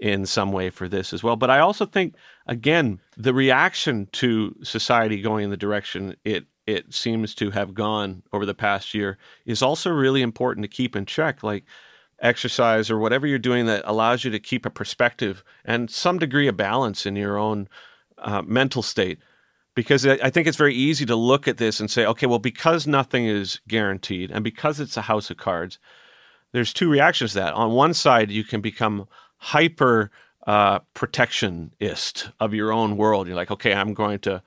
[0.00, 1.36] in some way for this as well.
[1.36, 2.14] But I also think,
[2.46, 8.22] again, the reaction to society going in the direction it it seems to have gone
[8.30, 9.16] over the past year
[9.46, 11.42] is also really important to keep in check.
[11.42, 11.64] Like
[12.20, 16.48] exercise or whatever you're doing that allows you to keep a perspective and some degree
[16.48, 17.68] of balance in your own
[18.18, 19.18] uh, mental state.
[19.74, 22.84] Because I think it's very easy to look at this and say, okay, well, because
[22.84, 25.78] nothing is guaranteed and because it's a house of cards,
[26.50, 27.54] there's two reactions to that.
[27.54, 29.06] On one side, you can become
[29.36, 30.10] hyper
[30.48, 33.28] uh, protectionist of your own world.
[33.28, 34.42] You're like, okay, I'm going to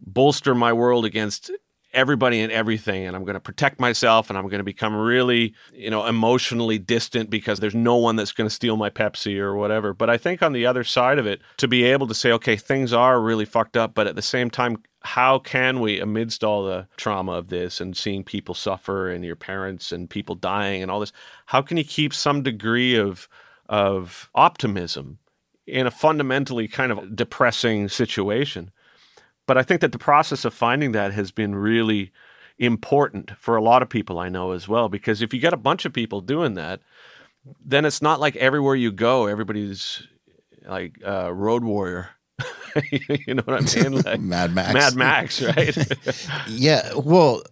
[0.00, 1.50] bolster my world against
[1.98, 5.52] everybody and everything and I'm going to protect myself and I'm going to become really,
[5.72, 9.56] you know, emotionally distant because there's no one that's going to steal my Pepsi or
[9.56, 9.92] whatever.
[9.92, 12.54] But I think on the other side of it to be able to say okay,
[12.56, 16.64] things are really fucked up, but at the same time how can we amidst all
[16.64, 20.90] the trauma of this and seeing people suffer and your parents and people dying and
[20.90, 21.12] all this,
[21.46, 23.28] how can you keep some degree of
[23.68, 25.18] of optimism
[25.66, 28.70] in a fundamentally kind of depressing situation?
[29.48, 32.12] But I think that the process of finding that has been really
[32.58, 34.88] important for a lot of people I know as well.
[34.88, 36.80] Because if you get a bunch of people doing that,
[37.64, 40.06] then it's not like everywhere you go, everybody's
[40.66, 42.10] like uh, road warrior.
[43.26, 44.02] you know what I mean?
[44.02, 44.74] Like Mad Max.
[44.74, 45.76] Mad Max, right?
[46.48, 46.92] Yeah.
[46.94, 47.42] Well,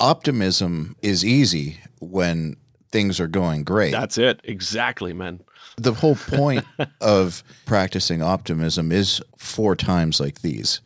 [0.00, 2.56] optimism is easy when
[2.90, 3.92] things are going great.
[3.92, 4.40] That's it.
[4.44, 5.40] Exactly, man.
[5.76, 6.64] the whole point
[7.00, 10.80] of practicing optimism is for times like these.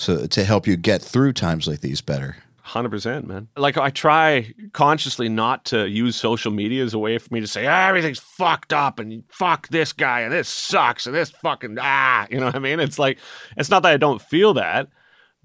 [0.00, 2.38] So to help you get through times like these better.
[2.62, 3.48] Hundred percent, man.
[3.54, 7.46] Like I try consciously not to use social media as a way for me to
[7.46, 11.76] say ah, everything's fucked up and fuck this guy and this sucks and this fucking
[11.78, 12.80] ah, you know what I mean?
[12.80, 13.18] It's like
[13.58, 14.88] it's not that I don't feel that,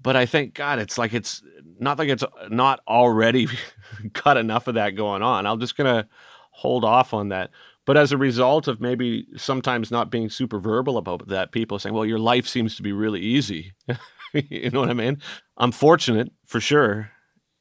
[0.00, 1.42] but I think God, it's like it's
[1.78, 3.48] not like it's not already
[4.24, 5.44] got enough of that going on.
[5.44, 6.08] I'm just gonna
[6.52, 7.50] hold off on that.
[7.84, 11.94] But as a result of maybe sometimes not being super verbal about that, people saying,
[11.94, 13.74] "Well, your life seems to be really easy."
[14.50, 15.20] you know what I mean?
[15.56, 17.10] I'm fortunate for sure,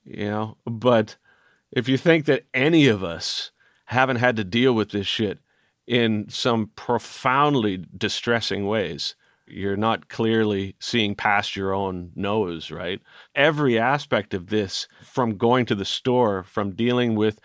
[0.03, 1.17] you know, but
[1.71, 3.51] if you think that any of us
[3.85, 5.39] haven't had to deal with this shit
[5.87, 9.15] in some profoundly distressing ways,
[9.47, 12.99] you're not clearly seeing past your own nose, right?
[13.35, 17.39] Every aspect of this, from going to the store, from dealing with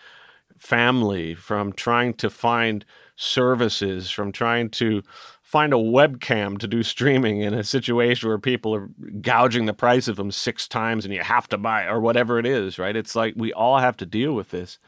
[0.57, 5.03] family, from trying to find services, from trying to
[5.51, 8.89] find a webcam to do streaming in a situation where people are
[9.19, 12.45] gouging the price of them six times and you have to buy or whatever it
[12.45, 12.95] is, right?
[12.95, 14.79] It's like we all have to deal with this.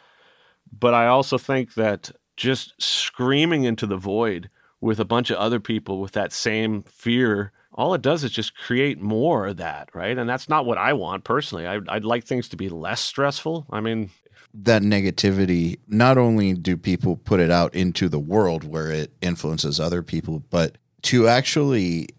[0.72, 4.50] But I also think that just screaming into the void
[4.80, 8.56] with a bunch of other people with that same fear, all it does is just
[8.56, 10.18] create more of that, right?
[10.18, 11.68] And that's not what I want personally.
[11.68, 13.66] I, I'd like things to be less stressful.
[13.70, 14.12] I mean,
[14.54, 19.80] That negativity, not only do people put it out into the world where it influences
[19.80, 22.10] other people, but to actually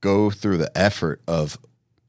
[0.00, 1.58] go through the effort of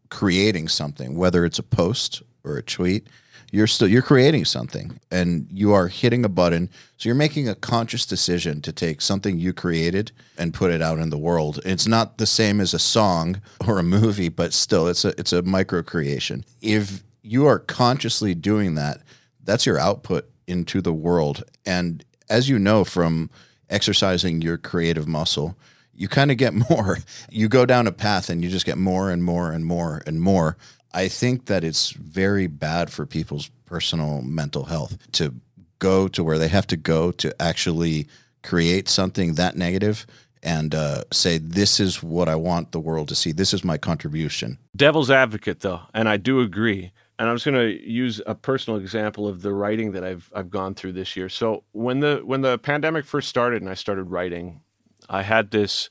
[0.09, 3.07] creating something, whether it's a post or a tweet,
[3.51, 6.69] you're still you're creating something and you are hitting a button.
[6.97, 10.99] So you're making a conscious decision to take something you created and put it out
[10.99, 11.59] in the world.
[11.63, 15.34] It's not the same as a song or a movie, but still it's a it's
[15.34, 16.43] a micro creation.
[16.61, 19.01] If you are consciously doing that,
[19.45, 21.43] that's your output into the world.
[21.65, 23.29] And as you know from
[23.69, 25.57] exercising your creative muscle,
[25.93, 26.99] you kind of get more.
[27.29, 30.19] You go down a path and you just get more and more and more and
[30.21, 30.57] more.
[30.93, 35.33] I think that it's very bad for people's personal mental health to
[35.79, 38.07] go to where they have to go to actually
[38.43, 40.05] create something that negative
[40.41, 43.31] and uh, say, This is what I want the world to see.
[43.31, 44.57] This is my contribution.
[44.75, 46.91] Devil's advocate, though, and I do agree.
[47.18, 50.49] And I'm just going to use a personal example of the writing that I've I've
[50.49, 51.30] gone through this year.
[51.30, 54.61] So when the when the pandemic first started and I started writing,
[55.09, 55.89] I had this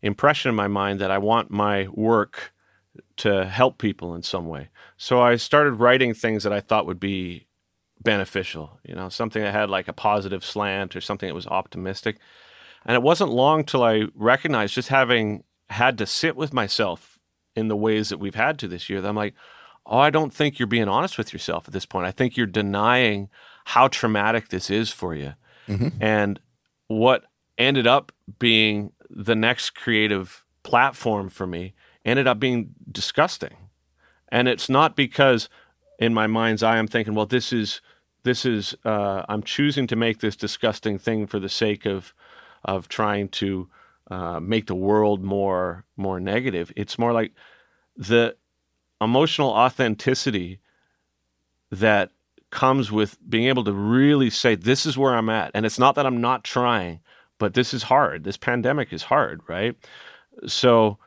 [0.00, 2.52] impression in my mind that I want my work
[3.18, 4.68] to help people in some way.
[4.96, 7.46] So I started writing things that I thought would be
[8.00, 12.18] beneficial, you know, something that had like a positive slant or something that was optimistic.
[12.84, 17.20] And it wasn't long till I recognized just having had to sit with myself
[17.54, 19.34] in the ways that we've had to this year that I'm like,
[19.86, 22.06] oh, I don't think you're being honest with yourself at this point.
[22.06, 23.28] I think you're denying
[23.66, 25.34] how traumatic this is for you.
[25.68, 25.88] Mm-hmm.
[26.00, 26.40] And
[26.88, 27.24] what
[27.58, 31.74] ended up being the next creative platform for me
[32.04, 33.56] ended up being disgusting.
[34.30, 35.48] And it's not because
[35.98, 37.80] in my mind's eye I'm thinking, well, this is
[38.24, 42.14] this is uh, I'm choosing to make this disgusting thing for the sake of
[42.64, 43.68] of trying to
[44.10, 46.72] uh, make the world more more negative.
[46.76, 47.32] It's more like
[47.96, 48.36] the
[49.02, 50.60] emotional authenticity
[51.70, 52.10] that
[52.50, 55.94] comes with being able to really say this is where I'm at, and it's not
[55.94, 57.00] that I'm not trying,
[57.38, 58.24] but this is hard.
[58.24, 59.74] This pandemic is hard, right?
[60.46, 60.98] So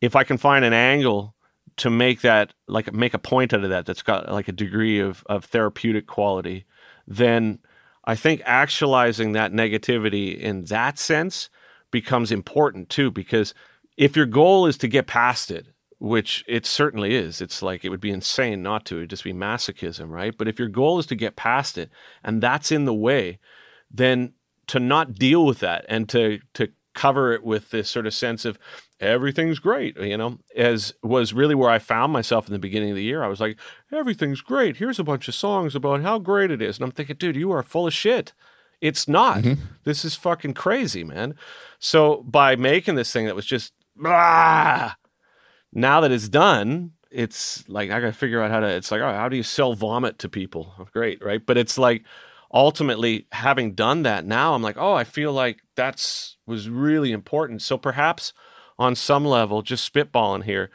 [0.00, 1.34] if I can find an angle
[1.78, 5.00] to make that like make a point out of that that's got like a degree
[5.00, 6.64] of of therapeutic quality,
[7.06, 7.58] then
[8.04, 11.48] I think actualizing that negativity in that sense
[11.90, 13.54] becomes important too because
[13.96, 15.66] if your goal is to get past it
[16.02, 19.32] which it certainly is it's like it would be insane not to it'd just be
[19.32, 21.90] masochism right but if your goal is to get past it
[22.24, 23.38] and that's in the way
[23.90, 24.32] then
[24.66, 28.44] to not deal with that and to to cover it with this sort of sense
[28.44, 28.58] of
[29.00, 32.96] everything's great, you know, as was really where I found myself in the beginning of
[32.96, 33.22] the year.
[33.22, 33.58] I was like,
[33.90, 34.76] everything's great.
[34.76, 36.76] Here's a bunch of songs about how great it is.
[36.76, 38.32] And I'm thinking, dude, you are full of shit.
[38.80, 39.38] It's not.
[39.38, 39.64] Mm-hmm.
[39.84, 41.34] This is fucking crazy, man.
[41.78, 43.72] So by making this thing that was just
[44.04, 44.96] ah,
[45.72, 48.68] now that it's done, it's like I gotta figure out how to.
[48.68, 50.74] It's like, oh, how do you sell vomit to people?
[50.78, 51.44] Oh, great, right?
[51.44, 52.04] But it's like
[52.52, 57.62] ultimately having done that now i'm like oh i feel like that's was really important
[57.62, 58.32] so perhaps
[58.78, 60.70] on some level just spitballing here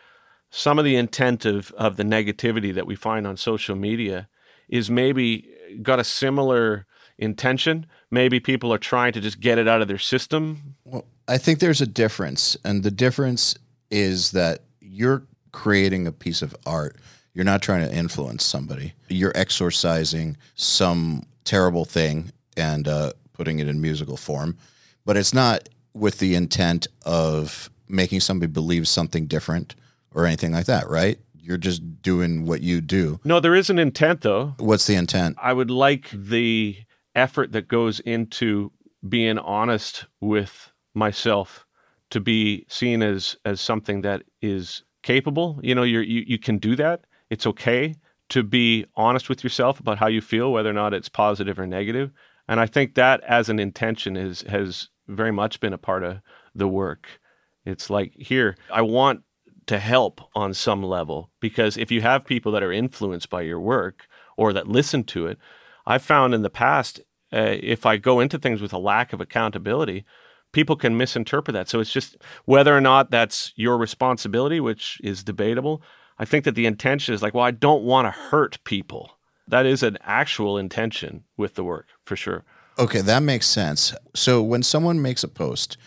[0.50, 4.28] some of the intent of of the negativity that we find on social media
[4.68, 6.86] is maybe got a similar
[7.20, 11.38] intention maybe people are trying to just get it out of their system well i
[11.38, 13.56] think there's a difference and the difference
[13.92, 14.64] is that
[14.98, 16.96] you're creating a piece of art
[17.34, 23.68] you're not trying to influence somebody you're exorcising some terrible thing and uh, putting it
[23.68, 24.58] in musical form,
[25.06, 29.76] but it's not with the intent of making somebody believe something different
[30.14, 31.20] or anything like that, right?
[31.40, 33.20] You're just doing what you do.
[33.24, 34.56] No, there is an intent though.
[34.58, 35.38] What's the intent?
[35.42, 36.78] I would like the
[37.16, 38.72] effort that goes into
[39.08, 41.66] being honest with myself
[42.10, 45.60] to be seen as as something that is capable.
[45.64, 47.06] You know, you're, you you can do that.
[47.30, 47.96] It's okay
[48.30, 51.66] to be honest with yourself about how you feel, whether or not it's positive or
[51.66, 52.12] negative.
[52.46, 56.18] And I think that as an intention is has very much been a part of
[56.54, 57.22] the work.
[57.66, 59.22] It's like here, I want
[59.68, 63.60] to help on some level because if you have people that are influenced by your
[63.60, 65.38] work or that listen to it,
[65.86, 67.00] I've found in the past
[67.34, 70.06] uh, if I go into things with a lack of accountability,
[70.52, 71.70] people can misinterpret that.
[71.70, 75.82] So it's just whether or not that's your responsibility, which is debatable.
[76.20, 79.12] I think that the intention is like, well, I don't want to hurt people.
[79.48, 82.44] That is an actual intention with the work for sure.
[82.80, 83.94] Okay, that makes sense.
[84.16, 85.78] So when someone makes a post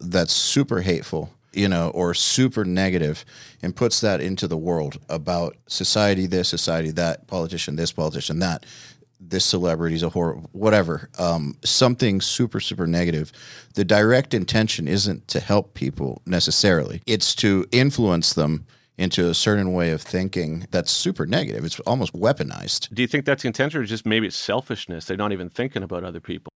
[0.00, 3.24] that's super hateful, you know, or super negative
[3.62, 8.66] and puts that into the world about society this, society that, politician this, politician that,
[9.20, 13.32] this celebrity's a horrible, whatever, um, something super, super negative.
[13.74, 18.66] The direct intention isn't to help people necessarily, it's to influence them
[18.96, 21.64] into a certain way of thinking that's super negative.
[21.64, 22.92] It's almost weaponized.
[22.92, 25.04] Do you think that's the intention or just maybe it's selfishness?
[25.04, 26.50] They're not even thinking about other people.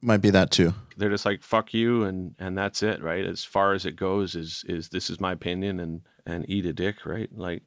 [0.00, 0.74] Might be that too.
[0.96, 3.26] They're just like fuck you and and that's it, right?
[3.26, 6.72] As far as it goes is is this is my opinion and and eat a
[6.72, 7.28] dick, right?
[7.32, 7.64] Like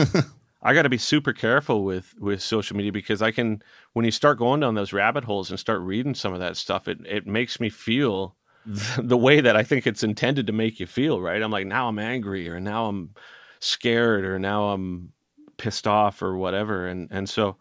[0.62, 3.62] I got to be super careful with with social media because I can
[3.94, 6.88] when you start going down those rabbit holes and start reading some of that stuff,
[6.88, 8.36] it it makes me feel
[8.98, 11.42] the way that I think it's intended to make you feel, right?
[11.42, 13.14] I'm like now I'm angry or now I'm
[13.60, 15.14] scared or now I'm
[15.58, 17.58] pissed off or whatever and and so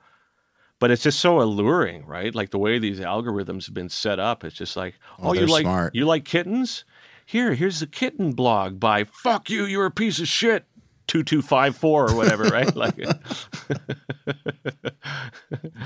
[0.78, 2.34] but it's just so alluring, right?
[2.34, 5.46] Like the way these algorithms have been set up, it's just like, oh, Oh, you
[5.46, 5.94] like smart.
[5.94, 6.84] you like kittens?
[7.24, 10.66] Here, here's the kitten blog by "Fuck you, you're a piece of shit."
[11.06, 12.74] Two two five four or whatever, right?
[12.74, 12.96] Like,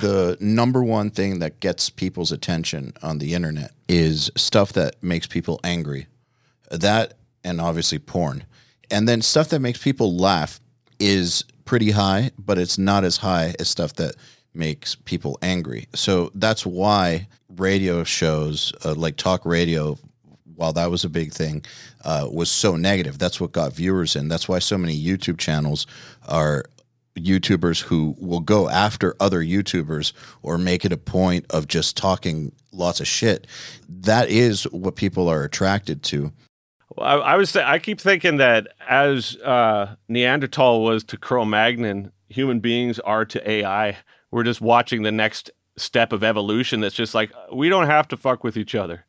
[0.00, 5.26] the number one thing that gets people's attention on the internet is stuff that makes
[5.26, 6.06] people angry.
[6.70, 7.14] That
[7.44, 8.44] and obviously porn.
[8.90, 10.60] And then stuff that makes people laugh
[10.98, 14.16] is pretty high, but it's not as high as stuff that
[14.54, 15.86] makes people angry.
[15.94, 19.96] So that's why radio shows uh, like talk radio
[20.60, 21.64] while that was a big thing,
[22.04, 23.18] uh, was so negative.
[23.18, 24.28] That's what got viewers in.
[24.28, 25.86] That's why so many YouTube channels
[26.28, 26.64] are
[27.16, 32.52] YouTubers who will go after other YouTubers or make it a point of just talking
[32.72, 33.46] lots of shit.
[33.88, 36.30] That is what people are attracted to.
[36.98, 42.98] I, I was I keep thinking that as uh, Neanderthal was to Cro-Magnon, human beings
[43.00, 43.96] are to AI.
[44.30, 46.80] We're just watching the next step of evolution.
[46.80, 49.06] That's just like we don't have to fuck with each other.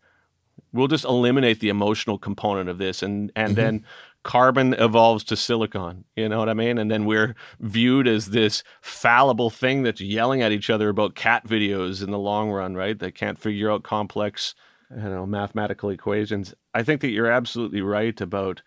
[0.73, 3.61] We'll just eliminate the emotional component of this, and and mm-hmm.
[3.61, 3.85] then
[4.23, 6.05] carbon evolves to silicon.
[6.15, 6.77] You know what I mean?
[6.77, 11.47] And then we're viewed as this fallible thing that's yelling at each other about cat
[11.47, 12.97] videos in the long run, right?
[12.97, 14.53] They can't figure out complex,
[14.91, 16.53] you know, mathematical equations.
[16.73, 18.61] I think that you're absolutely right about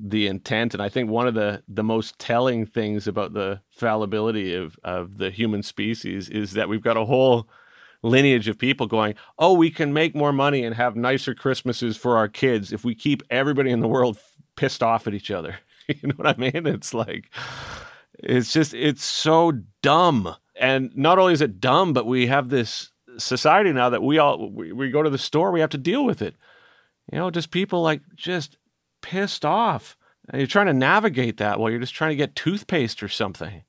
[0.00, 4.54] the intent, and I think one of the the most telling things about the fallibility
[4.54, 7.48] of of the human species is that we've got a whole
[8.02, 12.16] lineage of people going, oh, we can make more money and have nicer Christmases for
[12.16, 14.18] our kids if we keep everybody in the world
[14.56, 15.58] pissed off at each other.
[15.88, 16.66] you know what I mean?
[16.66, 17.30] It's like,
[18.18, 20.34] it's just, it's so dumb.
[20.56, 24.50] And not only is it dumb, but we have this society now that we all,
[24.50, 26.36] we, we go to the store, we have to deal with it.
[27.12, 28.58] You know, just people like just
[29.02, 29.96] pissed off.
[30.28, 33.62] And you're trying to navigate that while you're just trying to get toothpaste or something.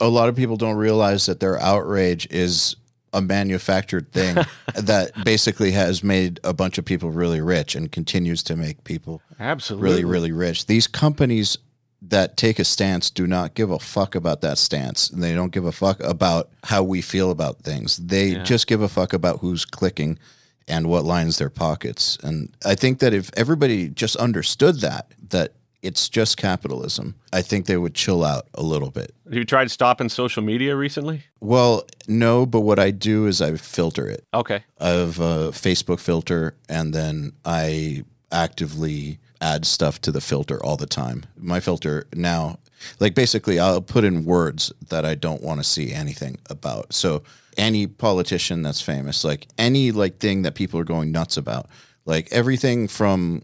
[0.00, 2.76] A lot of people don't realize that their outrage is
[3.12, 4.36] a manufactured thing
[4.74, 9.20] that basically has made a bunch of people really rich and continues to make people
[9.38, 9.88] Absolutely.
[9.90, 10.66] really, really rich.
[10.66, 11.58] These companies
[12.00, 15.08] that take a stance do not give a fuck about that stance.
[15.10, 17.96] And they don't give a fuck about how we feel about things.
[17.96, 18.42] They Yeah.
[18.42, 20.18] just give a fuck about who's clicking
[20.66, 22.18] and what lines their pockets.
[22.22, 25.52] And I think that if everybody just understood that, that
[25.82, 29.14] it's just capitalism, I think they would chill out a little bit.
[29.24, 31.24] Have you tried stopping social media recently?
[31.40, 34.24] Well, no, but what I do is I filter it.
[34.32, 34.62] Okay.
[34.80, 40.76] I have a Facebook filter, and then I actively add stuff to the filter all
[40.76, 41.24] the time.
[41.36, 42.58] My filter now,
[43.00, 46.94] like basically, I'll put in words that I don't want to see anything about.
[46.94, 47.24] So
[47.56, 51.66] any politician that's famous, like any like thing that people are going nuts about,
[52.06, 53.42] like everything from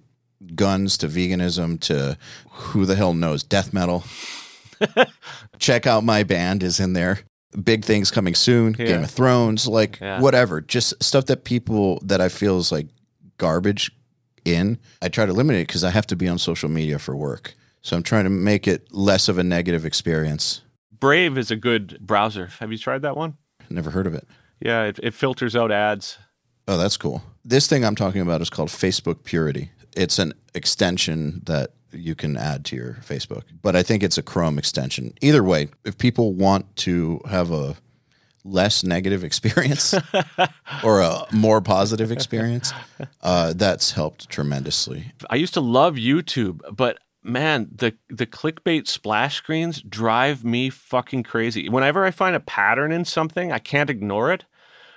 [0.54, 2.16] guns to veganism to
[2.50, 4.04] who the hell knows death metal.
[5.58, 7.20] Check out my band is in there.
[7.62, 8.76] Big things coming soon.
[8.78, 8.86] Yeah.
[8.86, 10.20] Game of Thrones, like Yeah.
[10.20, 10.60] whatever.
[10.60, 12.86] Just stuff that people that I feel is like
[13.38, 13.90] garbage
[14.44, 14.78] in.
[15.02, 17.54] I try to eliminate because I have to be on social media for work.
[17.82, 20.60] So I'm trying to make it less of a negative experience.
[21.00, 22.46] Brave is a good browser.
[22.58, 23.36] Have you tried that one?
[23.70, 24.26] Never heard of it.
[24.60, 26.18] Yeah, it, it filters out ads.
[26.66, 27.22] Oh, that's cool.
[27.44, 29.70] This thing I'm talking about is called Facebook Purity.
[29.98, 34.22] It's an extension that you can add to your Facebook, but I think it's a
[34.22, 35.12] Chrome extension.
[35.20, 37.76] Either way, if people want to have a
[38.44, 39.94] less negative experience
[40.84, 42.72] or a more positive experience,
[43.22, 45.12] uh, that's helped tremendously.
[45.30, 51.24] I used to love YouTube, but man, the the clickbait splash screens drive me fucking
[51.24, 51.68] crazy.
[51.68, 54.44] Whenever I find a pattern in something, I can't ignore it.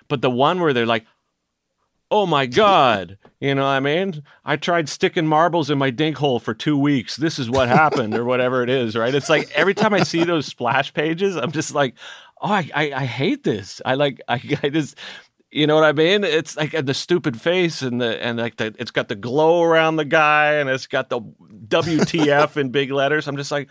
[0.08, 1.06] But the one where they're like,
[2.12, 4.22] "Oh my god," you know what I mean?
[4.46, 7.16] I tried sticking marbles in my dink hole for two weeks.
[7.16, 9.16] This is what happened, or whatever it is, right?
[9.16, 11.96] It's like every time I see those splash pages, I'm just like,
[12.42, 14.98] "Oh, I I, I hate this." I like I, I just.
[15.54, 16.24] You know what I mean?
[16.24, 19.98] It's like the stupid face and the and like the it's got the glow around
[19.98, 23.28] the guy and it's got the WTF in big letters.
[23.28, 23.70] I'm just like,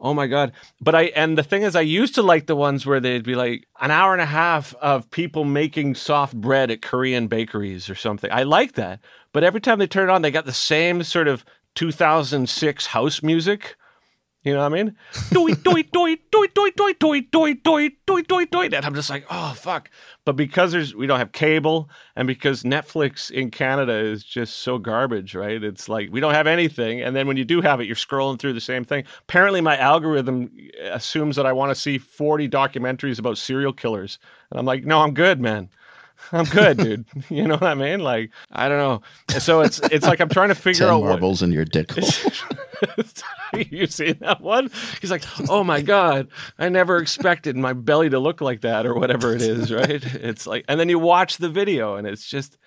[0.00, 0.52] oh my god.
[0.80, 3.34] But I and the thing is, I used to like the ones where they'd be
[3.34, 7.94] like an hour and a half of people making soft bread at Korean bakeries or
[7.94, 8.30] something.
[8.32, 9.00] I like that.
[9.32, 13.22] But every time they turn it on, they got the same sort of 2006 house
[13.22, 13.76] music.
[14.44, 14.94] You know what I mean?
[15.30, 18.74] Doit, doit, doit, doit, doit, doit, doit, doit, doit, doit, doit, doit.
[18.74, 19.90] And I'm just like, oh, fuck.
[20.26, 24.76] But because there's we don't have cable and because Netflix in Canada is just so
[24.76, 25.64] garbage, right?
[25.64, 27.00] It's like we don't have anything.
[27.00, 29.04] And then when you do have it, you're scrolling through the same thing.
[29.20, 30.50] Apparently my algorithm
[30.82, 34.18] assumes that I want to see 40 documentaries about serial killers.
[34.50, 35.70] And I'm like, no, I'm good, man.
[36.32, 37.04] I'm good, dude.
[37.30, 38.00] you know what I mean?
[38.00, 39.38] Like, I don't know.
[39.38, 42.32] So it's it's like I'm trying to figure Ten out marbles in your dick hole.
[43.70, 44.70] you seen that one?
[45.00, 48.94] He's like, oh my god, I never expected my belly to look like that or
[48.94, 50.04] whatever it is, right?
[50.04, 52.58] It's like, and then you watch the video and it's just,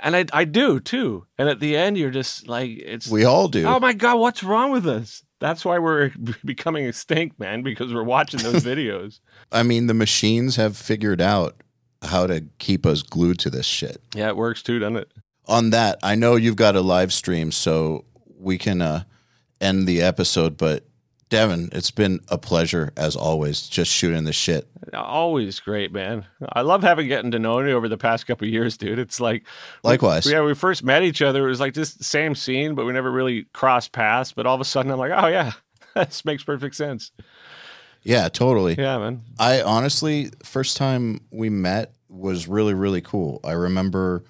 [0.00, 1.26] and I I do too.
[1.38, 3.64] And at the end, you're just like, it's we all do.
[3.66, 5.22] oh my god, what's wrong with us?
[5.38, 6.12] That's why we're
[6.44, 9.20] becoming extinct, man, because we're watching those videos.
[9.52, 11.56] I mean, the machines have figured out
[12.02, 14.00] how to keep us glued to this shit.
[14.14, 15.12] yeah, it works too, doesn't it?
[15.46, 18.04] On that, I know you've got a live stream, so
[18.38, 19.04] we can uh,
[19.60, 20.56] end the episode.
[20.56, 20.84] But
[21.28, 24.68] Devin, it's been a pleasure as always, just shooting the shit.
[24.92, 26.26] Always great, man.
[26.52, 28.98] I love having getting to know you over the past couple of years, dude.
[28.98, 29.44] It's like
[29.82, 30.26] Likewise.
[30.26, 31.46] Yeah, we first met each other.
[31.46, 34.32] It was like just the same scene, but we never really crossed paths.
[34.32, 35.52] But all of a sudden, I'm like, oh yeah,
[35.94, 37.12] this makes perfect sense.
[38.06, 38.76] Yeah, totally.
[38.78, 39.22] Yeah, man.
[39.36, 43.40] I honestly, first time we met was really, really cool.
[43.42, 44.22] I remember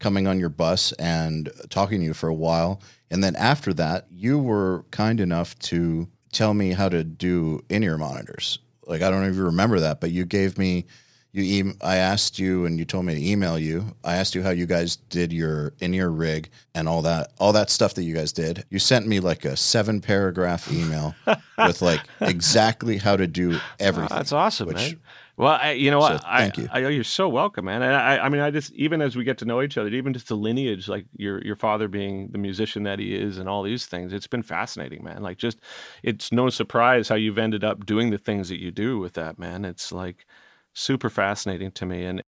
[0.00, 2.82] coming on your bus and talking to you for a while.
[3.10, 7.82] And then after that, you were kind enough to tell me how to do in
[7.82, 8.58] ear monitors.
[8.86, 10.84] Like, I don't even remember that, but you gave me,
[11.32, 13.94] you, em- I asked you and you told me to email you.
[14.04, 17.52] I asked you how you guys did your in your rig and all that, all
[17.52, 18.64] that stuff that you guys did.
[18.70, 21.14] You sent me like a seven paragraph email
[21.58, 24.12] with like exactly how to do everything.
[24.12, 25.00] Oh, that's awesome, which- man.
[25.34, 26.20] Well, I, you know what?
[26.20, 26.68] So, I, thank you.
[26.70, 27.80] I, you're so welcome, man.
[27.80, 30.12] And I, I mean, I just even as we get to know each other, even
[30.12, 33.62] just the lineage, like your your father being the musician that he is, and all
[33.62, 35.22] these things, it's been fascinating, man.
[35.22, 35.58] Like, just
[36.02, 39.38] it's no surprise how you've ended up doing the things that you do with that,
[39.38, 39.64] man.
[39.64, 40.26] It's like
[40.74, 42.22] super fascinating to me, and